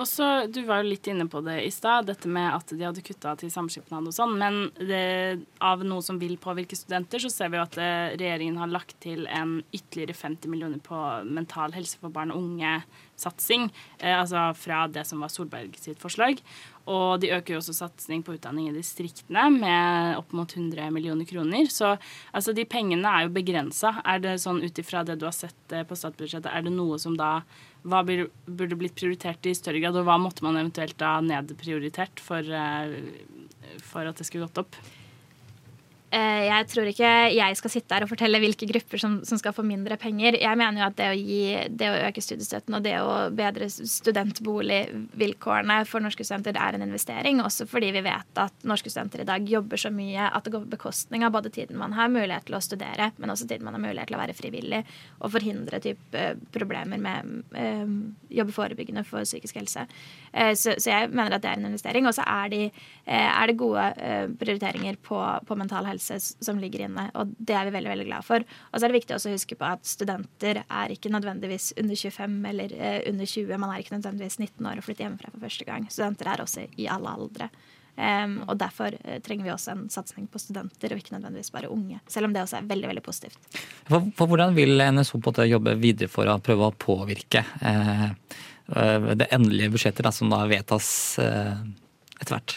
Og 0.00 0.08
så, 0.08 0.46
Du 0.48 0.62
var 0.64 0.80
jo 0.80 0.90
litt 0.92 1.06
inne 1.10 1.26
på 1.28 1.42
det 1.44 1.58
i 1.66 1.70
stad, 1.70 2.06
dette 2.08 2.28
med 2.30 2.48
at 2.54 2.72
de 2.72 2.84
hadde 2.84 3.04
kutta 3.04 3.34
til 3.38 3.52
samskipnad 3.52 4.08
og 4.08 4.16
sånn. 4.16 4.34
Men 4.40 4.58
det, 4.78 5.44
av 5.60 5.84
noe 5.84 6.04
som 6.04 6.20
vil 6.22 6.38
påvirke 6.40 6.78
studenter, 6.78 7.22
så 7.22 7.30
ser 7.32 7.52
vi 7.52 7.60
jo 7.60 7.66
at 7.66 7.78
eh, 7.80 8.14
regjeringen 8.16 8.60
har 8.62 8.72
lagt 8.72 8.96
til 9.04 9.26
en 9.28 9.58
ytterligere 9.70 10.16
50 10.16 10.52
millioner 10.52 10.80
på 10.82 10.98
mental 11.28 11.76
helse 11.76 12.00
for 12.00 12.14
barn 12.14 12.32
og 12.32 12.40
unge 12.40 12.78
satsing, 13.22 13.70
eh, 14.00 14.14
altså 14.16 14.50
fra 14.58 14.84
det 14.90 15.06
som 15.08 15.22
var 15.22 15.32
Solberg 15.32 15.78
sitt 15.80 16.00
forslag. 16.02 16.42
Og 16.90 17.20
de 17.22 17.30
øker 17.30 17.54
jo 17.54 17.60
også 17.60 17.74
satsing 17.76 18.24
på 18.26 18.34
utdanning 18.34 18.68
i 18.68 18.74
distriktene 18.74 19.44
med 19.54 20.16
opp 20.18 20.32
mot 20.34 20.50
100 20.50 20.90
millioner 20.94 21.28
kroner. 21.28 21.68
Så 21.70 21.94
altså, 22.32 22.54
de 22.56 22.66
pengene 22.66 23.06
er 23.06 23.26
jo 23.26 23.34
begrensa. 23.36 23.94
Er 24.02 24.22
det 24.24 24.40
sånn 24.42 24.62
ut 24.64 24.80
ifra 24.82 25.04
det 25.06 25.20
du 25.20 25.28
har 25.28 25.36
sett 25.36 25.74
eh, 25.74 25.86
på 25.86 25.98
statsbudsjettet, 25.98 26.50
er 26.50 26.66
det 26.66 26.74
noe 26.74 26.98
som 27.02 27.14
da 27.18 27.36
hva 27.82 28.02
burde 28.06 28.78
blitt 28.78 28.94
prioritert 28.98 29.46
i 29.46 29.56
større 29.58 29.80
grad, 29.82 29.96
og 29.98 30.06
hva 30.06 30.18
måtte 30.22 30.44
man 30.46 30.58
eventuelt 30.58 30.94
da 31.00 31.16
nedprioritert 31.24 32.22
for, 32.22 32.42
eh, 32.42 33.78
for 33.82 34.06
at 34.06 34.18
det 34.18 34.26
skulle 34.28 34.46
gått 34.46 34.62
opp? 34.66 34.78
Eh, 36.12 36.42
jeg 36.44 36.66
tror 36.68 36.84
ikke 36.90 37.08
jeg 37.32 37.56
skal 37.56 37.70
sitte 37.72 37.96
her 37.96 38.04
og 38.04 38.10
fortelle 38.10 38.36
hvilke 38.42 38.66
grupper 38.68 39.00
som, 39.00 39.14
som, 39.24 39.38
skal 39.40 39.54
få 39.56 39.62
mindre 39.64 39.96
penger. 39.96 40.36
Jeg 40.36 40.58
mener 40.60 40.82
jo 40.82 40.88
at 40.90 40.96
det 40.98 41.06
å, 41.08 41.16
gi, 41.16 41.56
det 41.72 41.88
å 41.88 42.02
øke 42.10 42.20
studiestøtten 42.20 42.76
og 42.76 42.84
det 42.84 42.98
å 43.00 43.32
bedre 43.32 43.64
studentboligvilkårene 43.72 45.88
for 45.88 46.04
norske 46.04 46.20
studenter 46.28 46.52
er 46.60 46.76
en 46.76 46.84
investering. 46.84 47.40
Også 47.40 47.64
fordi 47.70 47.88
vi 47.96 48.02
vet 48.04 48.40
at 48.42 48.52
norske 48.68 48.92
studenter 48.92 49.24
i 49.24 49.28
dag 49.30 49.40
jobber 49.48 49.80
så 49.80 49.88
mye 49.94 50.26
at 50.28 50.44
det 50.44 50.52
går 50.52 50.66
på 50.66 50.74
bekostning 50.74 51.24
av 51.24 51.32
både 51.32 51.48
tiden 51.54 51.80
man 51.80 51.96
har 51.96 52.12
mulighet 52.12 52.44
til 52.50 52.58
å 52.60 52.64
studere, 52.64 53.08
men 53.16 53.32
også 53.32 53.48
tiden 53.48 53.64
man 53.64 53.72
har 53.78 53.84
mulighet 53.86 54.08
til 54.12 54.18
å 54.18 54.20
være 54.20 54.36
frivillig 54.36 54.82
og 55.22 55.32
forhindre 55.32 55.80
type 55.80 56.36
problemer 56.52 57.00
med 57.00 57.16
øh, 57.56 57.88
jobbe 58.36 58.52
forebyggende 58.52 59.00
for 59.08 59.24
psykisk 59.24 59.56
helse. 59.62 59.88
Så, 60.32 60.72
så, 60.80 60.88
jeg 60.88 61.10
mener 61.12 61.36
at 61.36 61.42
det 61.44 61.50
er 61.50 61.58
en 61.60 61.68
investering. 61.68 62.06
Og 62.08 62.14
så 62.16 62.24
er, 62.24 62.72
er, 63.04 63.44
det 63.48 63.60
gode 63.60 63.84
prioriteringer 64.40 64.96
på, 65.04 65.18
på 65.44 65.56
mental 65.60 65.84
helse 65.88 66.01
helse 66.10 66.44
som 66.44 66.58
ligger 66.60 66.86
inne, 66.86 67.08
og 67.18 67.34
det 67.38 67.54
er 67.56 67.68
vi 67.68 67.74
veldig 67.76 67.92
veldig 67.92 68.06
glad 68.08 68.26
for. 68.26 68.44
Og 68.70 68.78
så 68.78 68.86
er 68.86 68.92
det 68.92 69.00
viktig 69.00 69.16
også 69.16 69.30
å 69.30 69.36
huske 69.36 69.58
på 69.58 69.68
at 69.68 69.84
studenter 69.88 70.62
er 70.62 70.94
ikke 70.94 71.12
nødvendigvis 71.12 71.72
under 71.80 71.98
25 71.98 72.40
eller 72.52 72.74
eh, 72.78 72.98
under 73.10 73.28
20. 73.28 73.60
Man 73.62 73.70
er 73.72 73.84
ikke 73.84 73.96
nødvendigvis 73.96 74.40
19 74.40 74.70
år 74.70 74.80
og 74.80 74.88
flytter 74.88 75.06
hjemmefra 75.06 75.32
for 75.34 75.44
første 75.46 75.68
gang. 75.68 75.86
Studenter 75.92 76.32
er 76.32 76.44
også 76.44 76.66
i 76.80 76.88
alle 76.90 77.14
aldre. 77.16 77.50
Um, 77.92 78.38
og 78.48 78.56
Derfor 78.56 78.94
uh, 78.96 79.18
trenger 79.20 79.44
vi 79.44 79.52
også 79.52 79.74
en 79.74 79.82
satsing 79.92 80.24
på 80.32 80.40
studenter, 80.40 80.94
og 80.94 81.02
ikke 81.02 81.12
nødvendigvis 81.12 81.52
bare 81.52 81.68
unge. 81.68 81.98
Selv 82.08 82.28
om 82.28 82.32
det 82.32 82.40
også 82.40 82.62
er 82.62 82.70
veldig 82.70 82.88
veldig 82.88 83.04
positivt. 83.04 83.36
For, 83.90 84.06
for 84.16 84.30
hvordan 84.30 84.56
vil 84.56 84.80
NSO 84.96 85.20
på 85.20 85.34
det 85.36 85.50
jobbe 85.50 85.76
videre 85.80 86.08
for 86.12 86.30
å 86.30 86.38
prøve 86.40 86.70
å 86.70 86.72
påvirke 86.72 87.44
uh, 87.60 88.08
det 89.12 89.28
endelige 89.34 89.74
budsjettet 89.74 90.06
da, 90.06 90.14
som 90.14 90.32
da 90.32 90.40
vedtas 90.48 90.88
uh, 91.20 91.60
etter 92.16 92.38
hvert? 92.38 92.56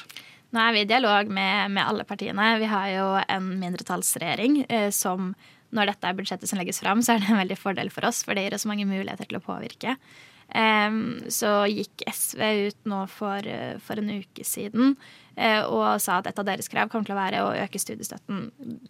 Nå 0.56 0.62
er 0.64 0.72
vi 0.72 0.86
i 0.86 0.88
dialog 0.88 1.28
med, 1.36 1.74
med 1.76 1.84
alle 1.84 2.06
partiene. 2.08 2.54
Vi 2.62 2.68
har 2.72 2.88
jo 2.94 3.08
en 3.20 3.48
mindretallsregjering 3.60 4.62
eh, 4.70 4.88
som 4.96 5.34
når 5.76 5.90
dette 5.92 6.08
er 6.08 6.16
budsjettet 6.16 6.48
som 6.48 6.62
legges 6.62 6.80
fram, 6.80 7.02
så 7.04 7.16
er 7.16 7.20
det 7.20 7.34
en 7.34 7.42
veldig 7.42 7.58
fordel 7.60 7.92
for 7.92 8.08
oss, 8.08 8.22
for 8.24 8.38
det 8.38 8.46
gir 8.46 8.56
oss 8.56 8.68
mange 8.70 8.86
muligheter 8.88 9.28
til 9.28 9.42
å 9.42 9.44
påvirke. 9.44 9.98
Um, 10.46 11.26
så 11.34 11.66
gikk 11.68 12.06
SV 12.06 12.42
ut 12.70 12.88
nå 12.88 13.02
for, 13.10 13.44
uh, 13.50 13.82
for 13.82 14.00
en 14.00 14.12
uke 14.22 14.46
siden 14.46 14.94
uh, 14.94 15.64
og 15.66 15.98
sa 16.04 16.20
at 16.20 16.30
et 16.30 16.38
av 16.40 16.46
deres 16.46 16.70
krav 16.70 16.92
kommer 16.94 17.10
til 17.10 17.16
å 17.16 17.18
være 17.18 17.42
å 17.42 17.50
øke 17.64 17.82
studiestøtten 17.82 18.44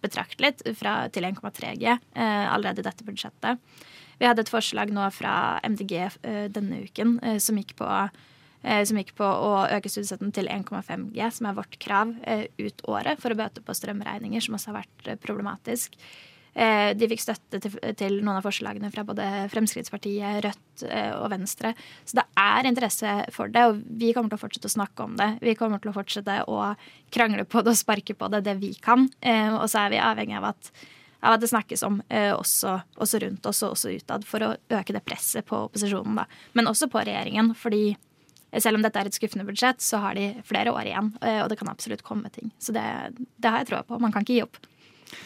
betraktelig 0.04 0.52
fra, 0.76 0.98
til 1.08 1.24
1,3 1.30 1.72
G 1.80 1.96
uh, 1.96 2.46
allerede 2.52 2.84
i 2.84 2.86
dette 2.86 3.08
budsjettet. 3.08 3.64
Vi 4.20 4.28
hadde 4.28 4.44
et 4.44 4.52
forslag 4.52 4.92
nå 4.94 5.08
fra 5.16 5.56
MDG 5.64 5.96
denne 6.52 6.84
uken 6.86 7.18
som 7.42 7.58
gikk 7.60 7.74
på 7.80 7.88
Eh, 7.88 8.35
som 8.62 8.98
gikk 8.98 9.12
på 9.18 9.26
å 9.26 9.66
øke 9.70 9.90
studiestøtten 9.90 10.32
til 10.34 10.48
1,5 10.52 11.10
G, 11.14 11.26
som 11.32 11.50
er 11.50 11.58
vårt 11.58 11.76
krav 11.82 12.14
eh, 12.26 12.46
ut 12.58 12.82
året 12.90 13.20
for 13.22 13.32
å 13.32 13.38
bøte 13.38 13.62
på 13.64 13.76
strømregninger, 13.76 14.42
som 14.42 14.56
også 14.56 14.72
har 14.72 14.80
vært 14.82 15.12
eh, 15.12 15.20
problematisk. 15.22 15.98
De 16.56 17.04
fikk 17.10 17.20
støtte 17.20 17.58
til, 18.00 18.14
noen 18.24 18.38
av 18.38 18.46
forslagene 18.46 18.88
fra 18.88 19.02
både 19.04 19.26
Fremskrittspartiet, 19.52 20.38
Rødt 20.40 20.84
og 21.18 21.26
Venstre. 21.28 21.74
Så 22.08 22.16
det 22.16 22.24
er 22.40 22.68
interesse 22.70 23.10
for 23.34 23.52
det, 23.52 23.66
og 23.68 23.82
vi 24.00 24.14
kommer 24.16 24.32
til 24.32 24.38
å 24.38 24.40
fortsette 24.40 24.70
å 24.70 24.72
snakke 24.72 25.04
om 25.04 25.18
det. 25.20 25.26
Vi 25.44 25.52
kommer 25.60 25.82
til 25.84 25.92
å 25.92 25.94
fortsette 25.98 26.38
å 26.48 26.70
krangle 27.12 27.44
på 27.44 27.60
det 27.60 27.74
og 27.74 27.76
sparke 27.76 28.16
på 28.16 28.30
det 28.32 28.40
det 28.46 28.56
vi 28.62 28.72
kan. 28.80 29.04
Og 29.58 29.66
så 29.68 29.82
er 29.82 29.92
vi 29.92 30.00
avhengig 30.00 30.38
av 30.40 30.48
at, 30.54 30.72
av 31.20 31.36
at 31.36 31.44
det 31.44 31.52
snakkes 31.52 31.84
om 31.90 32.00
også, 32.08 32.72
også 33.04 33.20
rundt 33.26 33.52
oss 33.52 33.60
og 33.60 33.76
også 33.76 33.92
utad, 33.92 34.24
for 34.24 34.48
å 34.48 34.54
øke 34.80 34.96
det 34.96 35.04
presset 35.04 35.44
på 35.44 35.60
opposisjonen. 35.68 36.22
Da. 36.22 36.24
Men 36.56 36.72
også 36.72 36.88
på 36.88 37.04
regjeringen, 37.04 37.52
fordi 37.52 37.98
selv 38.62 38.78
om 38.78 38.86
dette 38.86 39.00
er 39.00 39.10
et 39.10 39.16
skuffende 39.16 39.46
budsjett, 39.48 39.82
så 39.82 40.00
har 40.02 40.16
de 40.18 40.30
flere 40.46 40.72
år 40.74 40.88
igjen. 40.88 41.12
Eh, 41.20 41.42
og 41.42 41.50
det 41.52 41.60
kan 41.60 41.70
absolutt 41.72 42.04
komme 42.06 42.32
ting. 42.34 42.50
Så 42.62 42.74
det, 42.76 42.86
det 43.36 43.52
har 43.52 43.62
jeg 43.62 43.72
troa 43.72 43.84
på. 43.86 44.00
Man 44.02 44.14
kan 44.14 44.26
ikke 44.26 44.38
gi 44.38 44.44
opp. 44.46 44.60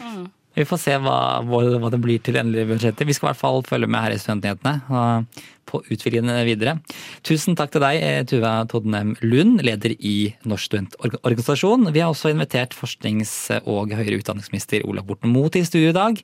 Mm. 0.01 0.29
Vi 0.59 0.67
får 0.67 0.81
se 0.83 0.97
hva, 0.99 1.19
hva, 1.47 1.91
det 1.93 2.01
blir 2.03 2.19
til 2.19 2.35
endelig 2.35 2.65
endelige 2.65 2.73
budsjettet. 2.73 3.07
Vi 3.07 3.15
skal 3.15 3.29
i 3.29 3.31
hvert 3.31 3.41
fall 3.41 3.63
følge 3.69 3.89
med 3.91 4.03
her 4.03 4.15
i 4.17 4.19
Studentnyhetene 4.19 5.27
på 5.71 5.81
utviklingen 5.87 6.41
videre. 6.49 6.79
Tusen 7.27 7.55
takk 7.59 7.71
til 7.75 7.85
deg, 7.85 8.01
eh, 8.03 8.25
Tuva 8.27 8.65
Todnem 8.71 9.15
Lund, 9.23 9.63
leder 9.63 9.95
i 9.95 10.35
Norsk 10.43 10.73
studentorganisasjon. 10.73 11.93
Vi 11.95 12.03
har 12.03 12.11
også 12.11 12.33
invitert 12.35 12.75
forsknings- 12.75 13.53
og 13.63 13.95
høyere 13.95 14.19
utdanningsminister 14.19 14.83
Olav 14.89 15.07
Borten 15.07 15.31
Moe 15.31 15.53
til 15.55 15.67
studio 15.67 15.95
i 15.95 15.99
dag. 16.01 16.21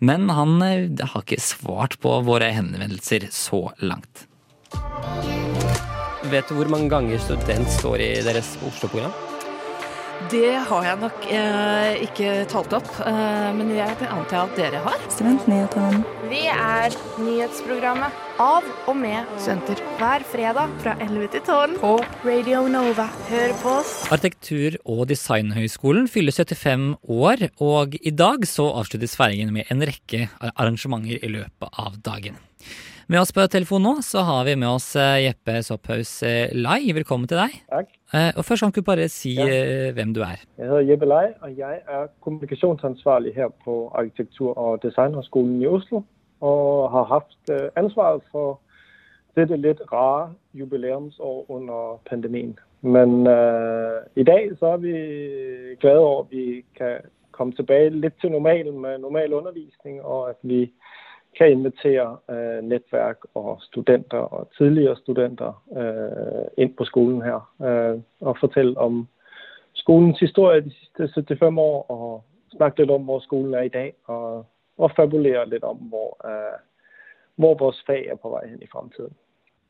Men 0.00 0.28
han 0.30 0.62
eh, 0.62 0.88
har 1.02 1.26
ikke 1.26 1.42
svart 1.42 1.98
på 1.98 2.14
våre 2.22 2.52
henvendelser 2.54 3.26
så 3.34 3.66
langt. 3.82 4.28
Vet 6.32 6.48
du 6.48 6.56
hvor 6.56 6.70
mange 6.72 6.88
ganger 6.88 7.20
student 7.20 7.68
står 7.78 8.00
i 8.00 8.10
deres 8.24 8.54
Oslo-program? 8.64 9.12
Det 10.30 10.54
har 10.68 10.84
jeg 10.86 10.98
nok 11.02 11.24
eh, 11.36 12.02
ikke 12.06 12.28
talt 12.48 12.72
opp, 12.78 12.86
eh, 13.04 13.48
men 13.52 13.72
jeg 13.74 13.96
antar 14.08 14.46
at 14.46 14.54
dere 14.56 14.80
har. 14.84 15.02
Studentnyhetene. 15.12 16.00
Vi 16.30 16.46
er 16.48 16.94
nyhetsprogrammet 17.20 18.22
av 18.40 18.64
og 18.88 18.96
med 18.96 19.28
studenter 19.36 19.82
hver 19.98 20.24
fredag 20.30 20.72
fra 20.80 20.94
11 21.02 21.28
til 21.34 21.44
12 21.44 21.76
på 21.82 21.92
Radio 22.24 22.64
Nova. 22.72 23.10
Hør 23.28 23.54
på 23.60 23.76
oss. 23.82 23.92
Arkitektur- 24.14 24.80
og 24.86 25.04
designhøgskolen 25.12 26.08
fyller 26.08 26.32
75 26.32 26.88
år, 27.04 27.48
og 27.60 27.98
i 28.00 28.14
dag 28.14 28.48
så 28.48 28.70
avsluttes 28.80 29.18
feiringen 29.20 29.52
med 29.52 29.68
en 29.74 29.84
rekke 29.84 30.28
arrangementer 30.54 31.20
i 31.20 31.34
løpet 31.36 31.84
av 31.84 32.00
dagen. 32.06 32.40
Med 33.06 33.20
oss 33.20 33.32
på 33.36 33.44
telefon 33.52 33.82
nå 33.84 33.90
så 34.00 34.22
har 34.24 34.46
vi 34.46 34.54
med 34.56 34.68
oss 34.78 34.94
eh, 34.96 35.26
Jeppe 35.26 35.58
Sopphaus 35.66 36.22
eh, 36.24 36.48
Lai. 36.56 36.88
Velkommen 36.96 37.28
til 37.28 37.36
deg. 37.36 37.58
Takk. 37.68 37.90
Eh, 38.16 38.30
og 38.32 38.46
Først 38.48 38.64
kan 38.64 38.72
du 38.72 38.80
bare 38.86 39.08
si 39.12 39.34
ja. 39.36 39.90
hvem 39.92 40.14
du 40.16 40.22
er. 40.24 40.40
Jeg 40.56 40.70
heter 40.70 40.86
Jeppe 40.88 41.08
Lai, 41.10 41.26
og 41.44 41.52
jeg 41.58 41.82
er 41.84 42.06
kommunikasjonsansvarlig 42.24 43.34
her 43.36 43.50
på 43.64 43.92
Arkitektur- 43.92 44.56
og 44.56 44.80
designhøgskolen 44.86 45.60
i 45.60 45.68
Oslo. 45.68 46.00
Og 46.40 46.88
har 46.94 47.04
hatt 47.12 47.52
ansvaret 47.76 48.24
for 48.32 48.56
dette 49.36 49.56
litt 49.60 49.84
rare 49.92 50.30
jubileumsår 50.56 51.44
under 51.52 52.00
pandemien. 52.08 52.56
Men 52.80 53.26
uh, 53.28 54.04
i 54.16 54.24
dag 54.24 54.50
så 54.58 54.74
er 54.74 54.80
vi 54.82 54.96
glade 55.80 56.00
over 56.00 56.24
at 56.24 56.32
vi 56.32 56.64
kan 56.76 57.04
komme 57.32 57.56
tilbake 57.56 57.96
litt 57.96 58.16
til 58.20 58.32
normalen 58.32 58.76
med 58.80 59.00
normal 59.04 59.32
undervisning, 59.40 60.02
og 60.02 60.34
at 60.34 60.40
vi 60.42 60.66
kan 61.38 61.50
invitere 61.50 62.16
øh, 62.30 62.62
nettverk 62.64 63.18
og 63.34 63.58
studenter 63.62 64.18
og 64.18 64.48
tidligere 64.58 64.96
studenter 64.96 65.62
øh, 65.76 66.62
inn 66.62 66.74
på 66.78 66.84
skolen 66.84 67.22
her. 67.22 67.40
Øh, 67.68 68.00
og 68.20 68.36
fortelle 68.40 68.78
om 68.78 69.08
skolens 69.74 70.20
historie 70.20 70.60
de 70.60 70.70
siste 70.70 71.02
75 71.36 71.58
år, 71.58 71.86
og 71.90 72.24
snakke 72.56 72.80
litt 72.80 72.90
om 72.90 73.02
hvor 73.02 73.20
skolen 73.20 73.54
er 73.54 73.62
i 73.62 73.68
dag. 73.68 73.92
Og, 74.04 74.46
og 74.78 74.90
fabulere 74.96 75.48
litt 75.48 75.64
om 75.64 75.76
hvor, 75.76 76.16
øh, 76.28 76.58
hvor 77.36 77.54
vores 77.58 77.82
fag 77.86 78.06
er 78.06 78.16
på 78.16 78.30
vei 78.34 78.48
hen 78.50 78.62
i 78.62 78.70
fremtiden. 78.72 79.14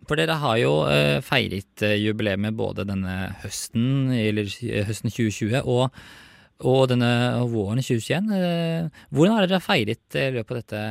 For 0.09 0.15
dere 0.21 0.37
har 0.37 0.57
jo 0.57 0.73
øh, 0.95 1.23
feiret 1.25 1.83
øh, 1.89 2.07
jubileet 2.07 2.57
både 2.57 2.85
denne 2.85 3.15
høsten, 3.43 4.13
eller 4.13 4.45
høsten 4.87 5.11
2020, 5.11 5.63
og 5.65 5.91
og 6.65 6.89
denne 6.93 7.11
våren 7.53 7.81
2021. 7.83 8.33
Eh, 8.33 9.05
hvordan 9.13 9.37
har 9.37 9.47
dere 9.47 9.63
feiret 9.63 10.19
i 10.19 10.31
løpet 10.35 10.51
av 10.51 10.61
dette 10.63 10.83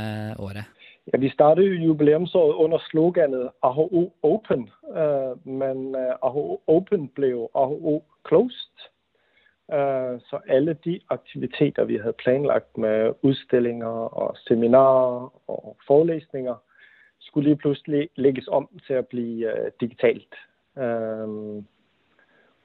året? 0.43 0.69
Ja, 1.11 1.19
Vi 1.19 1.29
startet 1.33 1.81
jubileumsåret 1.81 2.59
under 2.63 2.79
sloganet 2.89 3.49
AHO 3.61 4.11
Open, 4.23 4.69
eh, 4.95 5.33
men 5.45 5.95
eh, 5.95 6.15
AHO 6.21 6.61
Open 6.67 7.09
ble 7.15 7.33
jo 7.33 7.49
AHO 7.53 8.01
Closed. 8.25 8.89
Så 10.29 10.37
alle 10.51 10.73
de 10.83 10.99
aktiviteter 11.09 11.85
vi 11.87 11.95
hadde 11.97 12.19
planlagt 12.19 12.77
med 12.77 13.15
utstillinger 13.23 14.11
og 14.11 14.35
seminarer 14.43 15.31
og 15.47 15.77
forelesninger, 15.87 16.55
skulle 17.19 17.55
plutselig 17.55 18.09
legges 18.17 18.47
om 18.51 18.67
til 18.85 18.99
å 18.99 19.07
bli 19.09 19.47
digitalt. 19.81 20.35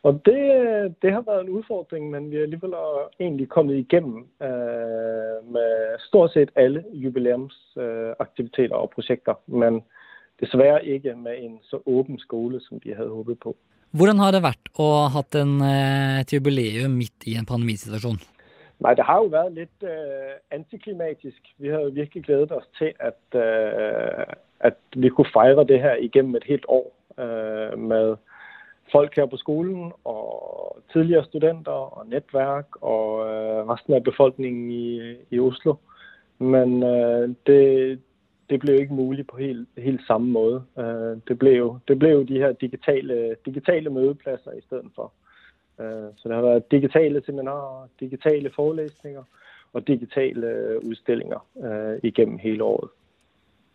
Og 0.06 0.20
det, 0.26 0.94
det, 1.02 1.10
har 1.12 1.24
vært 1.26 1.46
en 1.48 1.56
utfordring, 1.58 2.10
men 2.12 2.30
vi 2.30 2.38
har 2.38 2.46
alligevel 2.46 2.74
egentlig 3.18 3.48
kommet 3.50 3.80
igjennom 3.80 4.20
eh, 4.46 5.38
med 5.50 5.98
stort 6.06 6.36
sett 6.36 6.52
alle 6.56 6.84
jubileumsaktiviteter 6.94 8.76
og 8.78 8.92
prosjekter. 8.94 9.40
Men 9.46 9.80
dessverre 10.38 10.84
ikke 10.86 11.16
med 11.18 11.42
en 11.42 11.56
så 11.66 11.82
åpen 11.86 12.20
skole 12.22 12.60
som 12.62 12.78
vi 12.84 12.94
hadde 12.94 13.10
håpet 13.10 13.40
på. 13.42 13.56
Hvordan 13.98 14.22
har 14.22 14.36
det 14.36 14.44
vært 14.44 14.70
å 14.78 14.86
ha 15.00 15.08
hatt 15.16 15.34
en, 15.34 15.58
øh, 15.66 16.20
et 16.20 16.32
jubileum 16.32 16.94
midt 16.94 17.26
i 17.26 17.34
en 17.40 17.48
pandemisituasjon? 17.48 18.20
Nei, 18.78 18.94
Det 18.94 19.04
har 19.04 19.24
jo 19.24 19.34
vært 19.34 19.56
litt 19.58 19.82
eh, 19.82 20.38
antiklimatisk. 20.54 21.42
Vi 21.58 21.74
har 21.74 21.90
virkelig 21.90 22.22
gledet 22.22 22.52
oss 22.54 22.68
til 22.78 22.92
at, 23.00 23.18
at 24.60 24.78
vi 24.94 25.10
kunne 25.10 25.34
feire 25.34 25.66
det 25.66 25.82
her 25.82 25.98
igjennom 25.98 26.38
et 26.38 26.46
helt 26.46 26.68
år 26.68 26.86
med 27.74 28.14
folk 28.92 29.16
her 29.16 29.26
på 29.26 29.36
skolen 29.36 29.92
og 30.04 30.78
tidligere 30.92 31.24
studenter 31.24 31.72
og 31.72 32.06
nettverk 32.08 32.82
og 32.82 33.22
resten 33.68 33.94
av 33.94 34.04
befolkningen 34.06 34.70
i, 34.70 35.16
i 35.30 35.40
Oslo. 35.40 35.76
Men 36.38 36.80
det, 37.46 37.98
det 38.50 38.60
ble 38.60 38.74
jo 38.76 38.84
ikke 38.84 38.94
mulig 38.94 39.26
på 39.26 39.40
helt, 39.40 39.68
helt 39.78 40.04
samme 40.06 40.30
måte. 40.32 40.86
Det 41.28 41.38
ble, 41.38 41.56
jo, 41.58 41.78
det 41.88 41.98
ble 41.98 42.12
jo 42.14 42.22
de 42.28 42.40
her 42.40 42.52
digitale, 42.52 43.36
digitale 43.46 43.90
møteplasser 43.90 44.60
istedenfor. 44.60 45.10
Så 46.16 46.28
det 46.28 46.34
har 46.34 46.46
vært 46.46 46.70
digitale 46.70 47.22
seminarer, 47.26 47.88
digitale 48.00 48.50
forelesninger 48.54 49.24
og 49.72 49.86
digitale 49.86 50.78
utstillinger 50.82 51.42
igennem 52.02 52.38
hele 52.38 52.64
året. 52.64 52.97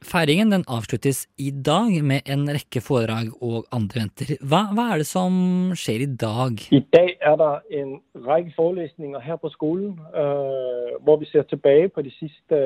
Feiringen 0.04 0.52
den 0.52 0.64
avsluttes 0.68 1.28
i 1.38 1.52
dag 1.66 1.92
med 2.04 2.28
en 2.30 2.44
rekke 2.52 2.82
foredrag 2.84 3.32
og 3.42 3.66
andre 3.76 4.02
venter. 4.02 4.34
Hva, 4.42 4.66
hva, 4.76 4.90
er 4.94 5.02
det 5.02 5.08
som 5.08 5.36
skjer 5.80 6.04
i 6.06 6.10
dag? 6.26 6.60
I 6.76 6.82
dag 6.96 7.14
er 7.30 7.38
det 7.42 7.52
en 7.80 7.94
rekke 8.28 8.54
forelesninger 8.58 9.24
her 9.24 9.40
på 9.42 9.52
skolen, 9.54 9.96
uh, 10.16 10.94
hvor 11.04 11.20
vi 11.22 11.30
ser 11.32 11.48
tilbake 11.50 11.90
på 11.96 12.04
de 12.06 12.12
siste 12.18 12.60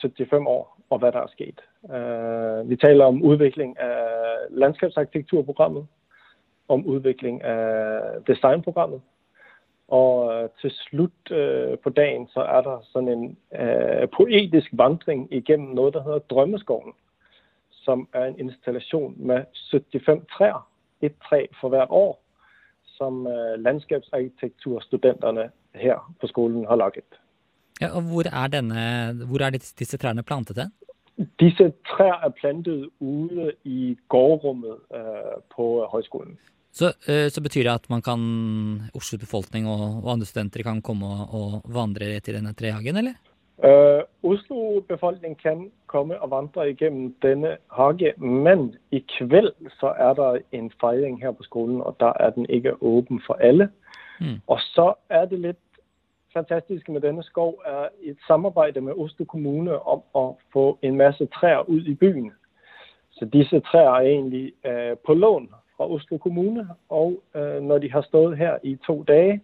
75 0.00 0.46
år 0.46 0.64
og 0.88 1.00
hva 1.02 1.12
det 1.12 1.20
har 1.20 1.30
skjedd. 1.36 1.60
Uh, 1.88 2.64
vi 2.70 2.80
taler 2.80 3.12
om 3.12 3.20
utvikling 3.32 3.76
av 3.84 4.48
landskapsarkitekturprogrammet, 4.64 5.86
om 6.68 6.84
utvikling 6.96 7.42
av 7.44 8.24
designprogrammet. 8.28 9.04
Og 9.88 10.34
øh, 10.34 10.48
til 10.60 10.70
slutt 10.70 11.30
øh, 11.30 11.78
på 11.78 11.90
dagen 11.90 12.28
så 12.28 12.40
er 12.40 12.60
det 12.66 12.76
sånn 12.92 13.08
en 13.08 13.22
øh, 13.56 14.04
poetisk 14.12 14.72
vandring 14.76 15.28
gjennom 15.32 15.76
noe 15.78 15.92
som 15.94 16.04
heter 16.04 16.26
Drømmeskogen. 16.28 16.92
Som 17.84 18.04
er 18.12 18.28
en 18.28 18.40
installasjon 18.40 19.14
med 19.16 19.46
75 19.70 20.26
trær, 20.34 20.66
ett 21.00 21.16
tre 21.24 21.46
for 21.60 21.72
hvert 21.72 21.88
år, 21.90 22.18
som 22.98 23.26
øh, 23.26 23.56
landskapsarkitekturstudentene 23.64 25.48
her 25.74 26.04
på 26.20 26.26
skolen 26.28 26.66
har 26.68 26.76
laget. 26.76 27.08
Ja, 27.80 27.94
og 27.96 28.02
hvor 28.02 28.28
er, 28.28 28.46
denne, 28.52 29.24
hvor 29.24 29.40
er 29.40 29.56
disse 29.56 29.96
trærne 29.96 30.22
plantet 30.22 30.58
hen? 30.58 30.74
Disse 31.40 31.72
trær 31.88 32.20
er 32.26 32.28
plantet 32.28 32.90
ute 33.00 33.52
i 33.64 33.96
gårdrommet 34.08 34.76
på 35.54 35.86
høyskolen. 35.92 36.36
Så, 36.70 36.92
eh, 37.08 37.28
så, 37.32 37.40
betyr 37.42 37.64
det 37.64 37.74
at 37.74 37.88
man 37.90 38.02
kan, 38.02 38.20
Oslos 38.94 39.20
befolkning 39.20 39.66
og, 39.66 40.04
og 40.04 40.12
andre 40.12 40.28
studenter 40.28 40.62
kan 40.62 40.82
komme 40.84 41.06
og, 41.06 41.34
og 41.34 41.74
vandre 41.74 42.16
i 42.16 42.20
denne 42.20 42.54
trehagen, 42.54 42.96
eller? 42.96 43.16
Uh, 43.58 44.02
Oslo 44.22 44.80
befolkning 44.88 45.34
kan 45.42 45.70
komme 45.86 46.20
og 46.22 46.30
vandre 46.30 46.68
gjennom 46.78 47.14
denne 47.22 47.56
hage, 47.74 48.12
men 48.22 48.76
i 48.92 49.00
kveld 49.18 49.50
så 49.80 49.90
er 49.98 50.14
det 50.14 50.42
en 50.52 50.70
feiring 50.80 51.18
her 51.22 51.32
på 51.32 51.42
skolen, 51.42 51.80
og 51.82 51.96
da 52.00 52.12
er 52.20 52.30
den 52.30 52.46
ikke 52.48 52.76
åpen 52.82 53.20
for 53.26 53.34
alle. 53.34 53.68
Mm. 54.20 54.38
Og 54.46 54.60
så 54.60 54.94
er 55.10 55.24
det 55.24 55.40
litt 55.40 55.64
fantastiske 56.32 56.92
med 56.92 57.00
denne 57.00 57.22
skov 57.22 57.58
er 57.66 57.88
et 58.02 58.18
samarbeid 58.26 58.80
med 58.80 58.94
Oslo 58.94 59.24
kommune 59.24 59.78
om 59.78 60.02
å 60.14 60.36
få 60.52 60.78
en 60.82 60.96
masse 60.96 61.26
trær 61.40 61.66
ut 61.66 61.88
i 61.88 61.94
byen. 61.94 62.30
Så 63.18 63.24
disse 63.24 63.60
trær 63.72 63.90
er 63.96 64.06
egentlig 64.06 64.52
uh, 64.62 64.94
på 65.06 65.14
lån 65.14 65.48
fra 65.78 65.86
Oslo 65.86 66.18
kommune. 66.18 66.66
Og 66.90 67.16
øh, 67.34 67.62
når 67.62 67.78
de 67.78 67.92
har 67.92 68.04
stått 68.10 68.36
her 68.38 68.58
i 68.66 68.76
to 68.86 69.00
dager, 69.08 69.38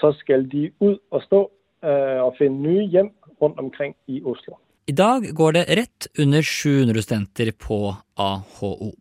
så 0.00 0.12
skal 0.20 0.44
de 0.52 0.70
ut 0.80 1.00
og 1.10 1.22
stå 1.22 1.40
øh, 1.84 2.20
og 2.26 2.34
finne 2.38 2.62
nye 2.62 2.86
hjem 2.92 3.10
rundt 3.42 3.58
omkring 3.58 3.96
i 4.06 4.22
Oslo. 4.24 4.58
I 4.86 4.94
dag 4.94 5.24
går 5.34 5.56
det 5.56 5.64
rett 5.74 6.06
under 6.22 6.42
700 6.46 7.02
studenter 7.02 7.48
på 7.58 7.78
AHO. 8.22 8.92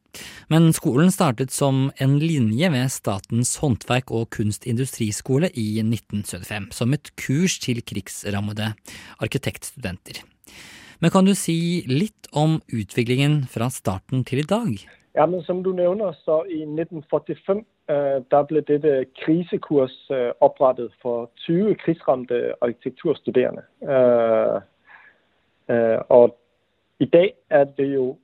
Men 0.50 0.72
skolen 0.74 1.12
startet 1.14 1.54
som 1.54 1.92
en 2.02 2.16
linje 2.18 2.72
ved 2.74 2.90
Statens 2.90 3.52
håndverk- 3.62 4.10
og 4.10 4.32
kunstindustriskole 4.34 5.52
i 5.54 5.68
1975, 5.84 6.72
som 6.74 6.98
et 6.98 7.12
kurs 7.22 7.60
til 7.62 7.84
krigsrammede 7.86 8.72
arkitektstudenter. 9.22 10.24
Men 11.00 11.14
kan 11.14 11.30
du 11.30 11.36
si 11.38 11.84
litt 11.86 12.32
om 12.34 12.58
utviklingen 12.74 13.44
fra 13.52 13.70
starten 13.70 14.26
til 14.26 14.42
i 14.42 14.50
dag? 14.50 14.88
Ja, 15.16 15.26
men 15.26 15.44
Som 15.44 15.64
du 15.64 15.72
nevner, 15.72 16.12
så 16.12 16.44
i 16.44 16.62
1945 16.62 17.64
øh, 17.90 18.22
der 18.32 18.44
ble 18.44 18.62
dette 18.62 19.06
krisekurs 19.24 20.12
øh, 20.12 20.32
opprettet 20.40 20.92
for 21.02 21.30
20 21.36 21.76
krigsramte 21.76 22.54
arkitekturstuderende. 22.62 23.62
Øh, 25.70 26.00
og 26.10 26.38
i 27.00 27.06
dag 27.06 27.34
er 27.50 27.64
det 27.64 27.94
jo 27.94 28.18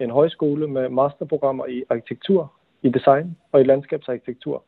en 0.00 0.10
høyskole 0.10 0.66
med 0.68 0.88
masterprogrammer 0.88 1.66
i 1.66 1.84
arkitektur, 1.90 2.52
i 2.82 2.88
design 2.88 3.36
og 3.52 3.60
i 3.60 3.64
landskapsarkitektur. 3.64 4.64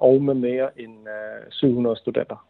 Og 0.00 0.22
med 0.22 0.34
mer 0.34 0.68
enn 0.76 1.08
700 1.50 1.96
studenter. 1.96 2.46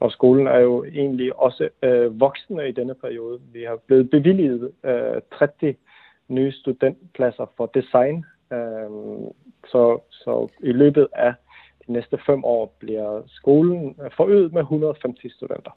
og 0.00 0.12
skolen 0.12 0.46
er 0.46 0.58
jo 0.58 0.84
egentlig 0.84 1.36
også 1.36 1.68
voksne 2.10 2.68
i 2.68 2.72
denne 2.72 2.94
perioden. 2.94 3.42
Vi 3.52 3.62
har 3.62 3.76
blitt 3.76 4.10
bevilget 4.10 4.72
30 5.32 5.74
nye 6.28 6.52
studentplasser 6.52 7.46
for 7.56 7.70
design. 7.74 8.24
Så, 9.66 9.98
så 10.10 10.48
i 10.62 10.72
løpet 10.72 11.08
av 11.12 11.32
de 11.86 11.92
neste 11.92 12.18
fem 12.26 12.44
år 12.44 12.68
blir 12.78 13.22
skolen 13.34 13.96
forøkt 14.16 14.54
med 14.54 14.62
150 14.62 15.32
studenter. 15.34 15.74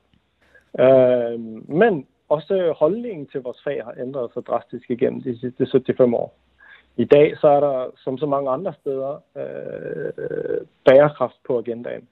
Men 1.68 2.06
også 2.30 2.74
holdningen 2.78 3.28
til 3.28 3.42
vores 3.42 3.64
fag 3.64 3.82
har 3.84 3.98
endret 3.98 4.34
seg 4.34 4.46
drastisk 4.46 4.92
gjennom 4.94 5.22
de 5.26 5.34
siste 5.40 5.66
75 5.66 6.14
år. 6.14 6.30
I 6.98 7.06
dag 7.06 7.38
så 7.38 7.48
er 7.48 7.60
det, 7.60 7.92
som 8.04 8.18
så 8.18 8.26
mange 8.26 8.50
andre 8.50 8.74
steder, 8.74 9.22
øh, 9.36 10.66
bærekraft 10.86 11.38
på 11.48 11.58
agendaen. 11.58 12.08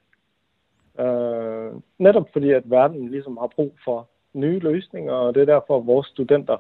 Øh, 0.99 1.71
nettopp 1.99 2.29
fordi 2.33 2.51
at 2.51 2.69
verden 2.71 3.09
liksom 3.09 3.37
har 3.37 3.47
brug 3.55 3.73
for 3.85 4.07
nye 4.33 4.59
løsninger, 4.59 5.13
og 5.13 5.35
det 5.35 5.41
er 5.41 5.53
derfor 5.53 5.79
våre 5.79 6.05
studenter 6.05 6.57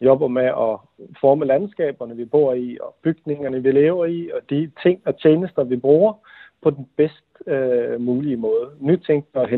jobber 0.00 0.28
med 0.28 0.50
å 0.52 0.80
forme 1.20 1.46
landskapene 1.46 2.16
vi 2.16 2.24
bor 2.24 2.54
i, 2.54 2.78
og 2.80 2.94
bygningene 3.02 3.62
vi 3.62 3.72
lever 3.72 4.06
i, 4.06 4.30
og 4.32 4.42
de 4.50 4.66
ting 4.82 5.00
og 5.06 5.14
tjenester 5.22 5.64
vi 5.64 5.76
bruker 5.76 6.18
på 6.62 6.70
den 6.70 6.88
best 6.96 7.24
uh, 7.46 8.00
mulige 8.00 8.36
måte. 8.36 8.70
Nytenkt 8.80 9.36
og 9.36 9.48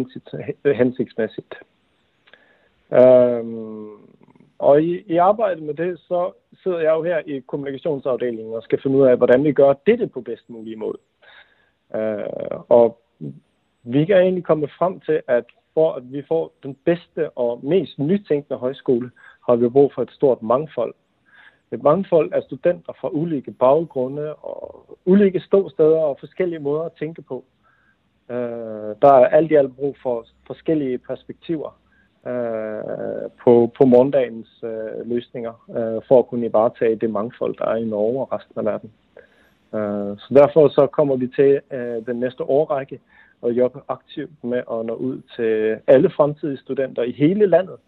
hensiktsmessig. 0.74 1.44
Um, 2.90 4.00
og 4.58 4.82
i, 4.82 5.02
i, 5.06 5.16
arbeidet 5.16 5.62
med 5.62 5.74
det 5.74 5.98
så 5.98 6.30
sidder 6.62 6.78
jeg 6.78 6.94
jo 6.94 7.02
her 7.02 7.18
i 7.26 7.40
kommunikasjonsavdelingen 7.46 8.54
og 8.54 8.62
skal 8.62 8.80
finne 8.82 9.02
ut 9.02 9.08
av 9.10 9.18
hvordan 9.18 9.44
vi 9.44 9.52
gjør 9.58 9.74
dette 9.86 10.06
på 10.06 10.20
best 10.20 10.46
mulig 10.48 10.78
måte. 10.78 11.02
Uh, 11.94 12.62
og 12.68 12.98
vi 13.82 14.04
kan 14.04 14.16
egentlig 14.16 14.44
komme 14.44 14.68
frem 14.78 15.00
til 15.00 15.20
at 15.26 15.44
for 15.76 15.92
at 15.92 16.12
vi 16.12 16.22
får 16.28 16.52
den 16.62 16.76
beste 16.84 17.30
og 17.30 17.64
mest 17.64 17.98
nytenkende 17.98 18.58
høyskole, 18.58 19.10
har 19.46 19.56
vi 19.56 19.68
brug 19.68 19.92
for 19.94 20.02
et 20.02 20.10
stort 20.10 20.42
mangfold. 20.42 20.94
Et 21.72 21.82
mangfold 21.82 22.32
af 22.32 22.42
studenter 22.42 22.92
fra 23.00 23.08
ulike 23.12 23.50
baggrunde 23.50 24.34
og 24.34 24.98
ulike 25.06 25.40
ståsteder 25.40 25.98
og 25.98 26.16
forskjellige 26.20 26.60
måter 26.60 26.90
å 26.90 26.98
tenke 26.98 27.22
på. 27.22 27.44
Øh, 28.30 28.94
der 29.02 29.12
er 29.12 29.26
alt 29.26 29.50
i 29.50 29.54
alt 29.54 29.76
brug 29.76 29.96
for 30.02 30.26
forskjellige 30.46 30.98
perspektiver 30.98 31.78
øh, 32.26 33.30
på, 33.44 33.72
på 33.78 33.84
morgendagens 33.84 34.62
øh, 34.62 35.08
løsninger 35.08 35.54
for 36.08 36.22
å 36.22 36.26
kunne 36.30 36.52
varetage 36.52 36.96
det 36.96 37.10
mangfold 37.10 37.54
der 37.58 37.64
er 37.64 37.76
i 37.76 37.84
Norge 37.84 38.20
og 38.20 38.32
resten 38.32 38.58
av 38.58 38.64
verden. 38.64 38.90
så 40.18 40.28
Derfor 40.34 40.68
så 40.68 40.86
kommer 40.86 41.16
vi 41.16 41.26
til 41.26 41.60
den 42.06 42.20
neste 42.20 42.42
årrække 42.42 42.98
å 43.42 43.50
jobbe 43.50 43.80
aktivt 43.88 44.44
med 44.44 44.62
å 44.66 44.82
nå 44.82 44.94
ut 44.94 45.24
til 45.36 45.76
alle 45.86 46.10
fremtidige 46.10 46.62
studenter 46.62 47.02
i 47.02 47.12
hele 47.12 47.46
landet. 47.46 47.78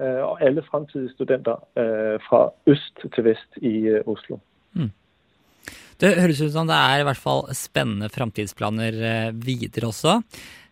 Øh, 0.00 0.22
og 0.26 0.42
alle 0.42 0.62
fremtidige 0.70 1.12
studenter 1.14 1.54
øh, 1.78 2.18
fra 2.26 2.50
øst 2.66 2.98
til 3.14 3.24
vest 3.24 3.50
i 3.62 3.74
øh, 3.94 4.00
Oslo. 4.06 4.36
Mm. 4.72 4.90
Det 6.00 6.16
høres 6.18 6.40
ut 6.42 6.52
som 6.52 6.66
det 6.66 6.74
er 6.74 6.98
i 6.98 7.06
hvert 7.06 7.20
fall 7.26 7.46
spennende 7.54 8.08
framtidsplaner 8.10 9.30
videre 9.30 9.86
også. 9.86 10.18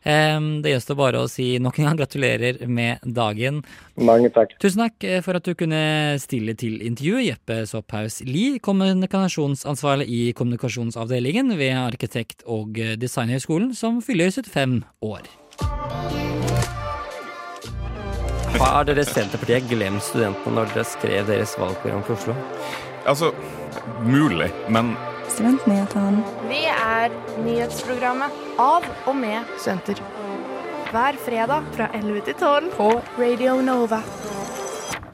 Det 0.03 0.67
gjenstår 0.67 0.97
bare 0.99 1.21
å 1.23 1.29
si 1.31 1.61
nok 1.63 1.77
en 1.79 1.87
gang 1.87 2.01
gratulerer 2.01 2.59
med 2.67 3.05
dagen. 3.07 3.61
Mange 3.95 4.33
takk. 4.35 4.57
Tusen 4.59 4.83
takk 4.83 5.07
for 5.23 5.39
at 5.39 5.47
du 5.47 5.55
kunne 5.55 6.19
stille 6.19 6.57
til 6.59 6.83
intervju. 6.83 7.23
Jeppe 7.23 7.61
Sopphaus 7.71 8.19
Lie, 8.27 8.59
kommunikasjonsansvarlig 8.59 10.11
i 10.11 10.23
kommunikasjonsavdelingen 10.35 11.55
ved 11.55 11.79
Arkitekt- 11.85 12.43
og 12.51 12.83
designhøgskolen, 12.99 13.77
som 13.79 14.03
fyller 14.03 14.35
75 14.35 14.83
år. 15.07 16.42
Har 18.61 18.85
dere 18.85 19.05
Senterpartiet 19.09 19.65
glemt 19.71 20.05
studentene 20.05 20.53
når 20.59 20.73
dere 20.75 20.85
skrev 20.85 21.29
deres 21.29 21.55
valgprogram 21.57 22.03
for 22.05 22.19
Oslo? 22.19 22.35
Altså, 23.09 23.31
mulig, 24.05 24.51
men 24.69 24.93
Studentnyhetene. 25.33 26.21
Vi 26.51 26.61
er 26.69 27.15
nyhetsprogrammet 27.47 28.37
av 28.61 28.85
og 29.09 29.17
med 29.17 29.49
studenter. 29.57 30.03
Hver 30.93 31.17
fredag 31.25 31.71
fra 31.73 31.89
11 31.97 32.27
til 32.29 32.37
12 32.37 32.69
på 32.77 32.91
Radio 33.17 33.57
Nova. 33.65 34.03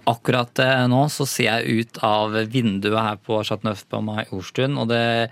Akkurat 0.09 0.59
eh, 0.65 0.85
nå 0.91 1.05
så 1.13 1.27
ser 1.29 1.51
jeg 1.53 1.83
ut 1.85 2.03
av 2.03 2.35
vinduet 2.51 2.99
her 2.99 3.19
på 3.23 3.39
Chateau 3.45 3.71
Neuf 3.71 3.85
på 3.87 4.01
Orstun, 4.35 4.79
og 4.81 4.89
det, 4.91 5.29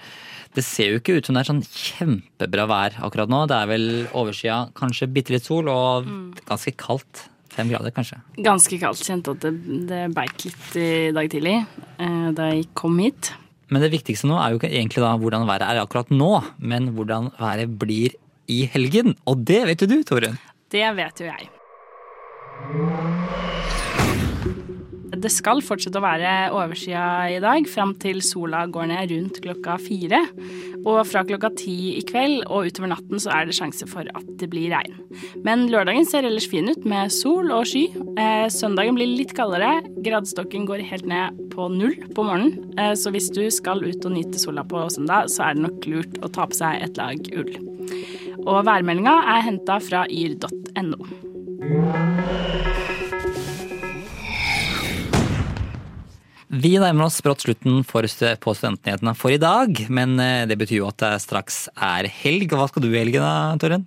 det 0.55 0.63
ser 0.65 0.93
jo 0.93 1.01
ikke 1.01 1.19
ut 1.19 1.27
som 1.27 1.35
det 1.35 1.43
er 1.43 1.51
sånn 1.51 1.65
kjempebra 1.67 2.69
vær 2.71 3.01
akkurat 3.09 3.33
nå. 3.33 3.47
Det 3.51 3.59
er 3.59 3.73
vel 3.73 3.89
overskya, 4.13 4.67
kanskje 4.79 5.11
bitte 5.11 5.35
litt 5.35 5.49
sol 5.49 5.73
og 5.73 6.07
ganske 6.47 6.77
kaldt. 6.79 7.27
Fem 7.57 7.71
grader, 7.73 7.93
kanskje. 7.97 8.19
Ganske 8.45 8.79
kaldt. 8.81 9.01
Kjente 9.07 9.33
at 9.33 9.45
det, 9.47 9.53
det 9.89 10.03
beit 10.17 10.45
litt 10.45 10.77
i 10.77 10.89
dag 11.17 11.31
tidlig 11.33 11.57
eh, 11.63 12.29
da 12.37 12.51
jeg 12.53 12.69
kom 12.77 12.99
hit. 13.01 13.33
Men 13.73 13.83
det 13.83 13.91
viktigste 13.97 14.29
nå 14.31 14.37
er 14.39 14.53
jo 14.53 14.61
ikke 14.61 14.71
egentlig 14.71 15.03
da 15.03 15.15
hvordan 15.19 15.49
været 15.49 15.67
er 15.67 15.81
akkurat 15.83 16.13
nå, 16.15 16.33
men 16.63 16.93
hvordan 16.95 17.33
været 17.41 17.73
blir 17.81 18.15
i 18.47 18.63
helgen. 18.71 19.17
Og 19.27 19.43
det 19.49 19.65
vet 19.71 19.83
jo 19.83 19.91
du, 19.91 19.99
Torunn. 20.07 20.39
Det 20.71 20.87
vet 21.01 21.25
jo 21.25 21.33
jeg. 21.33 21.51
Det 25.07 25.31
skal 25.31 25.61
fortsette 25.63 26.01
å 26.01 26.03
være 26.03 26.31
overskya 26.55 27.03
i 27.37 27.39
dag, 27.43 27.67
fram 27.71 27.93
til 28.03 28.19
sola 28.27 28.65
går 28.71 28.89
ned 28.91 29.13
rundt 29.13 29.39
klokka 29.45 29.77
fire. 29.79 30.19
Og 30.87 31.01
fra 31.07 31.23
klokka 31.27 31.51
ti 31.59 31.77
i 31.97 32.03
kveld 32.07 32.45
og 32.47 32.69
utover 32.69 32.91
natten 32.91 33.23
så 33.23 33.31
er 33.35 33.47
det 33.47 33.57
sjanse 33.59 33.87
for 33.91 34.09
at 34.19 34.27
det 34.41 34.49
blir 34.51 34.73
regn. 34.75 34.99
Men 35.47 35.67
lørdagen 35.71 36.07
ser 36.09 36.27
ellers 36.27 36.49
fin 36.51 36.71
ut, 36.71 36.83
med 36.87 37.15
sol 37.15 37.53
og 37.55 37.67
sky. 37.71 37.85
Eh, 38.19 38.47
søndagen 38.53 38.99
blir 38.99 39.11
litt 39.13 39.35
kaldere. 39.39 39.81
Gradestokken 40.07 40.67
går 40.69 40.85
helt 40.91 41.07
ned 41.11 41.39
på 41.55 41.69
null 41.73 41.97
på 42.15 42.27
morgenen. 42.27 42.75
Eh, 42.79 42.95
så 42.99 43.15
hvis 43.15 43.31
du 43.35 43.45
skal 43.55 43.85
ut 43.87 44.07
og 44.07 44.15
nyte 44.15 44.43
sola 44.43 44.67
på 44.67 44.87
søndag, 44.95 45.31
så 45.33 45.49
er 45.49 45.57
det 45.57 45.67
nok 45.69 45.91
lurt 45.91 46.19
å 46.23 46.33
ta 46.35 46.49
på 46.51 46.59
seg 46.59 46.83
et 46.83 46.99
lag 46.99 47.31
ull. 47.35 47.55
Og 48.47 48.67
værmeldinga 48.67 49.21
er 49.37 49.47
henta 49.49 49.79
fra 49.83 50.07
yr.no. 50.11 50.99
Vi 56.57 56.77
nærmer 56.81 57.09
oss 57.09 57.19
brått 57.25 57.43
slutten 57.45 57.83
for, 57.85 58.07
på 58.07 58.55
Studentnyhetene 58.57 59.13
for 59.19 59.35
i 59.35 59.41
dag, 59.41 59.77
men 59.93 60.15
eh, 60.23 60.47
det 60.49 60.57
betyr 60.61 60.79
jo 60.79 60.89
at 60.89 61.01
det 61.03 61.13
straks 61.25 61.67
er 61.75 62.09
helg. 62.23 62.55
Hva 62.55 62.69
skal 62.71 62.85
du 62.85 62.89
i 62.93 63.01
helgen 63.01 63.25
da, 63.25 63.57
Torunn? 63.61 63.85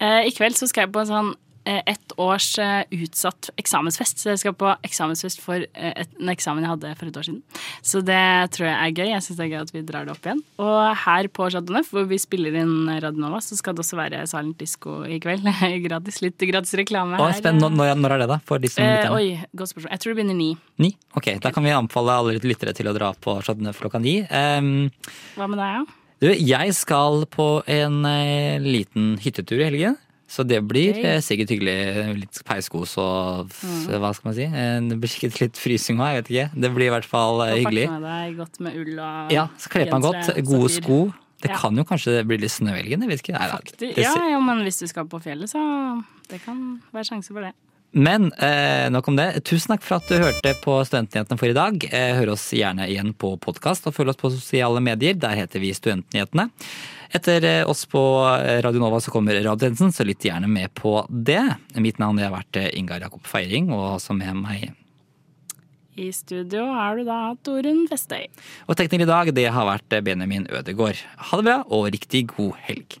Eh, 0.00 0.26
I 0.26 0.34
kveld 0.34 0.58
så 0.58 0.66
skal 0.70 0.86
jeg 0.86 0.94
på 0.94 1.04
en 1.04 1.10
sånn 1.10 1.30
ett 1.64 2.12
års 2.20 2.58
eh, 2.58 2.84
utsatt 2.90 3.50
eksamensfest. 3.60 4.22
Så 4.22 4.30
jeg 4.32 4.40
skal 4.42 4.54
på 4.56 4.70
eksamensfest 4.86 5.42
for 5.44 5.60
eh, 5.60 6.04
en 6.20 6.32
eksamen 6.32 6.64
jeg 6.64 6.72
hadde 6.72 6.92
for 6.98 7.10
et 7.10 7.18
år 7.20 7.26
siden. 7.28 7.42
Så 7.84 8.02
det 8.06 8.22
tror 8.56 8.68
jeg 8.70 8.76
er 8.76 8.94
gøy. 8.96 9.10
Jeg 9.12 9.24
syns 9.26 9.38
det 9.40 9.46
er 9.46 9.52
gøy 9.52 9.60
at 9.60 9.74
vi 9.74 9.82
drar 9.86 10.08
det 10.08 10.14
opp 10.14 10.26
igjen. 10.26 10.42
Og 10.62 10.80
her 11.04 11.28
på 11.36 11.50
Chateau 11.52 11.76
Neuf, 11.76 11.92
hvor 11.94 12.08
vi 12.10 12.18
spiller 12.22 12.56
inn 12.62 12.74
Radionova, 12.90 13.42
så 13.44 13.58
skal 13.58 13.76
det 13.76 13.84
også 13.84 14.00
være 14.00 14.24
Silent 14.30 14.58
Disco 14.60 15.00
i 15.04 15.20
kveld. 15.22 15.46
gratis, 15.86 16.20
Litt 16.24 16.40
gratis 16.50 16.74
reklame 16.80 17.20
her. 17.20 17.36
spennende. 17.38 17.70
Når, 17.76 17.94
når 18.00 18.16
er 18.16 18.24
det, 18.24 18.30
da? 18.34 18.40
For 18.48 18.62
de 18.62 18.72
som 18.72 18.84
Eh, 18.90 19.12
oi, 19.14 19.38
godt 19.54 19.70
spørsmål. 19.74 19.92
Jeg 19.94 20.02
tror 20.02 20.14
det 20.14 20.18
begynner 20.22 20.38
ni. 20.38 20.50
Ni? 20.82 20.94
Ok, 21.16 21.32
da 21.44 21.52
kan 21.54 21.64
vi 21.66 21.72
anbefale 21.76 22.16
alle 22.22 22.38
lyttere 22.42 22.74
til 22.76 22.88
å 22.90 22.96
dra 22.96 23.12
på 23.14 23.36
Chateau 23.44 23.62
Neuf 23.68 23.78
klokka 23.82 24.00
ni. 24.02 24.20
Um, 24.26 24.88
Hva 25.36 25.46
med 25.50 25.60
deg, 25.60 25.80
ja? 25.80 25.82
du, 26.20 26.28
jeg 26.34 26.74
skal 26.76 27.24
på 27.32 27.48
en 27.70 28.00
eh, 28.08 28.58
liten 28.60 29.14
hyttetur 29.22 29.60
i 29.60 29.68
helgen. 29.68 29.98
Så 30.30 30.44
det 30.46 30.60
blir 30.62 30.92
Ok. 30.94 31.04
eh, 31.04 31.18
sikkert 31.26 31.50
hyggelig. 31.50 32.18
Litt 32.20 32.36
peiskos 32.46 32.92
og 33.02 33.48
Mm. 33.50 33.98
hva 33.98 34.12
skal 34.14 34.28
man 34.30 34.34
si. 34.36 34.46
Det 34.46 35.00
blir 35.00 35.10
sikkert 35.10 35.40
litt 35.40 35.56
frysing 35.58 35.98
òg, 35.98 36.14
jeg 36.14 36.22
vet 36.22 36.30
ikke. 36.30 36.60
Det 36.60 36.70
blir 36.76 36.86
i 36.86 36.94
hvert 36.94 37.04
fall 37.10 37.40
eh, 37.42 37.56
hyggelig. 37.58 37.88
med 37.90 38.02
deg 38.06 38.36
godt 38.38 38.60
med 38.60 38.76
ull 38.78 38.98
og 39.00 39.32
Ja, 39.34 39.48
så 39.58 39.68
kler 39.68 39.90
man 39.90 40.02
godt. 40.02 40.30
Gode 40.46 40.70
sko. 40.70 41.12
Det 41.42 41.50
Ja. 41.50 41.56
kan 41.56 41.74
jo 41.74 41.82
kanskje 41.84 42.22
bli 42.26 42.36
litt 42.36 42.50
snø 42.52 42.68
i 42.76 42.82
helgen, 42.82 43.00
jeg 43.00 43.08
vet 43.08 43.22
ikke. 43.24 43.32
Nei, 43.38 43.48
Det, 43.78 43.94
det 43.96 44.04
ja, 44.04 44.14
ja, 44.14 44.38
men 44.38 44.58
hvis 44.62 44.78
du 44.78 44.86
skal 44.86 45.06
på 45.06 45.18
fjellet, 45.22 45.48
så 45.48 46.04
det 46.28 46.42
kan 46.44 46.80
være 46.92 47.04
sjanse 47.08 47.32
for 47.32 47.40
det. 47.40 47.54
Men 47.90 48.32
eh, 48.32 48.86
nok 48.90 49.08
om 49.10 49.16
det. 49.18 49.40
Tusen 49.48 49.74
takk 49.74 49.82
for 49.82 49.98
at 49.98 50.06
du 50.06 50.20
hørte 50.22 50.52
på 50.62 50.76
Studentnyhetene 50.86 51.38
for 51.40 51.50
i 51.50 51.56
dag. 51.56 51.86
Eh, 51.90 52.14
hør 52.20 52.36
oss 52.36 52.44
gjerne 52.54 52.86
igjen 52.86 53.10
på 53.18 53.32
podkast, 53.42 53.88
og 53.88 53.96
følg 53.96 54.12
oss 54.12 54.20
på 54.20 54.30
sosiale 54.30 54.82
medier. 54.84 55.16
Der 55.18 55.34
heter 55.40 55.62
vi 55.62 55.72
Studentnyhetene. 55.74 56.50
Etter 57.10 57.44
eh, 57.44 57.68
oss 57.68 57.82
på 57.90 58.00
eh, 58.36 58.60
Radio 58.62 58.82
Nova 58.84 59.00
så 59.02 59.10
kommer 59.10 59.34
Radiotjenesten, 59.34 59.90
så 59.92 60.06
lytt 60.06 60.28
gjerne 60.28 60.46
med 60.50 60.70
på 60.78 61.00
det. 61.10 61.42
Mitt 61.82 61.98
navn 61.98 62.22
har 62.22 62.30
vært 62.36 62.60
eh, 62.60 62.70
Ingar 62.78 63.02
Jakob 63.02 63.26
Feiring, 63.26 63.72
og 63.74 63.96
også 63.96 64.14
med 64.14 64.38
meg 64.38 64.70
I 65.98 66.12
studio 66.14 66.68
har 66.70 67.00
du 67.00 67.10
da 67.10 67.18
Torunn 67.42 67.88
Festøy. 67.90 68.30
Og 68.70 68.78
tekniker 68.78 69.08
i 69.08 69.10
dag, 69.10 69.34
det 69.34 69.48
har 69.50 69.66
vært 69.66 69.98
eh, 69.98 70.06
Benjamin 70.06 70.46
Ødegård. 70.46 71.02
Ha 71.26 71.42
det 71.42 71.50
bra, 71.50 71.60
og 71.66 71.90
riktig 71.90 72.28
god 72.36 72.54
helg. 72.70 73.00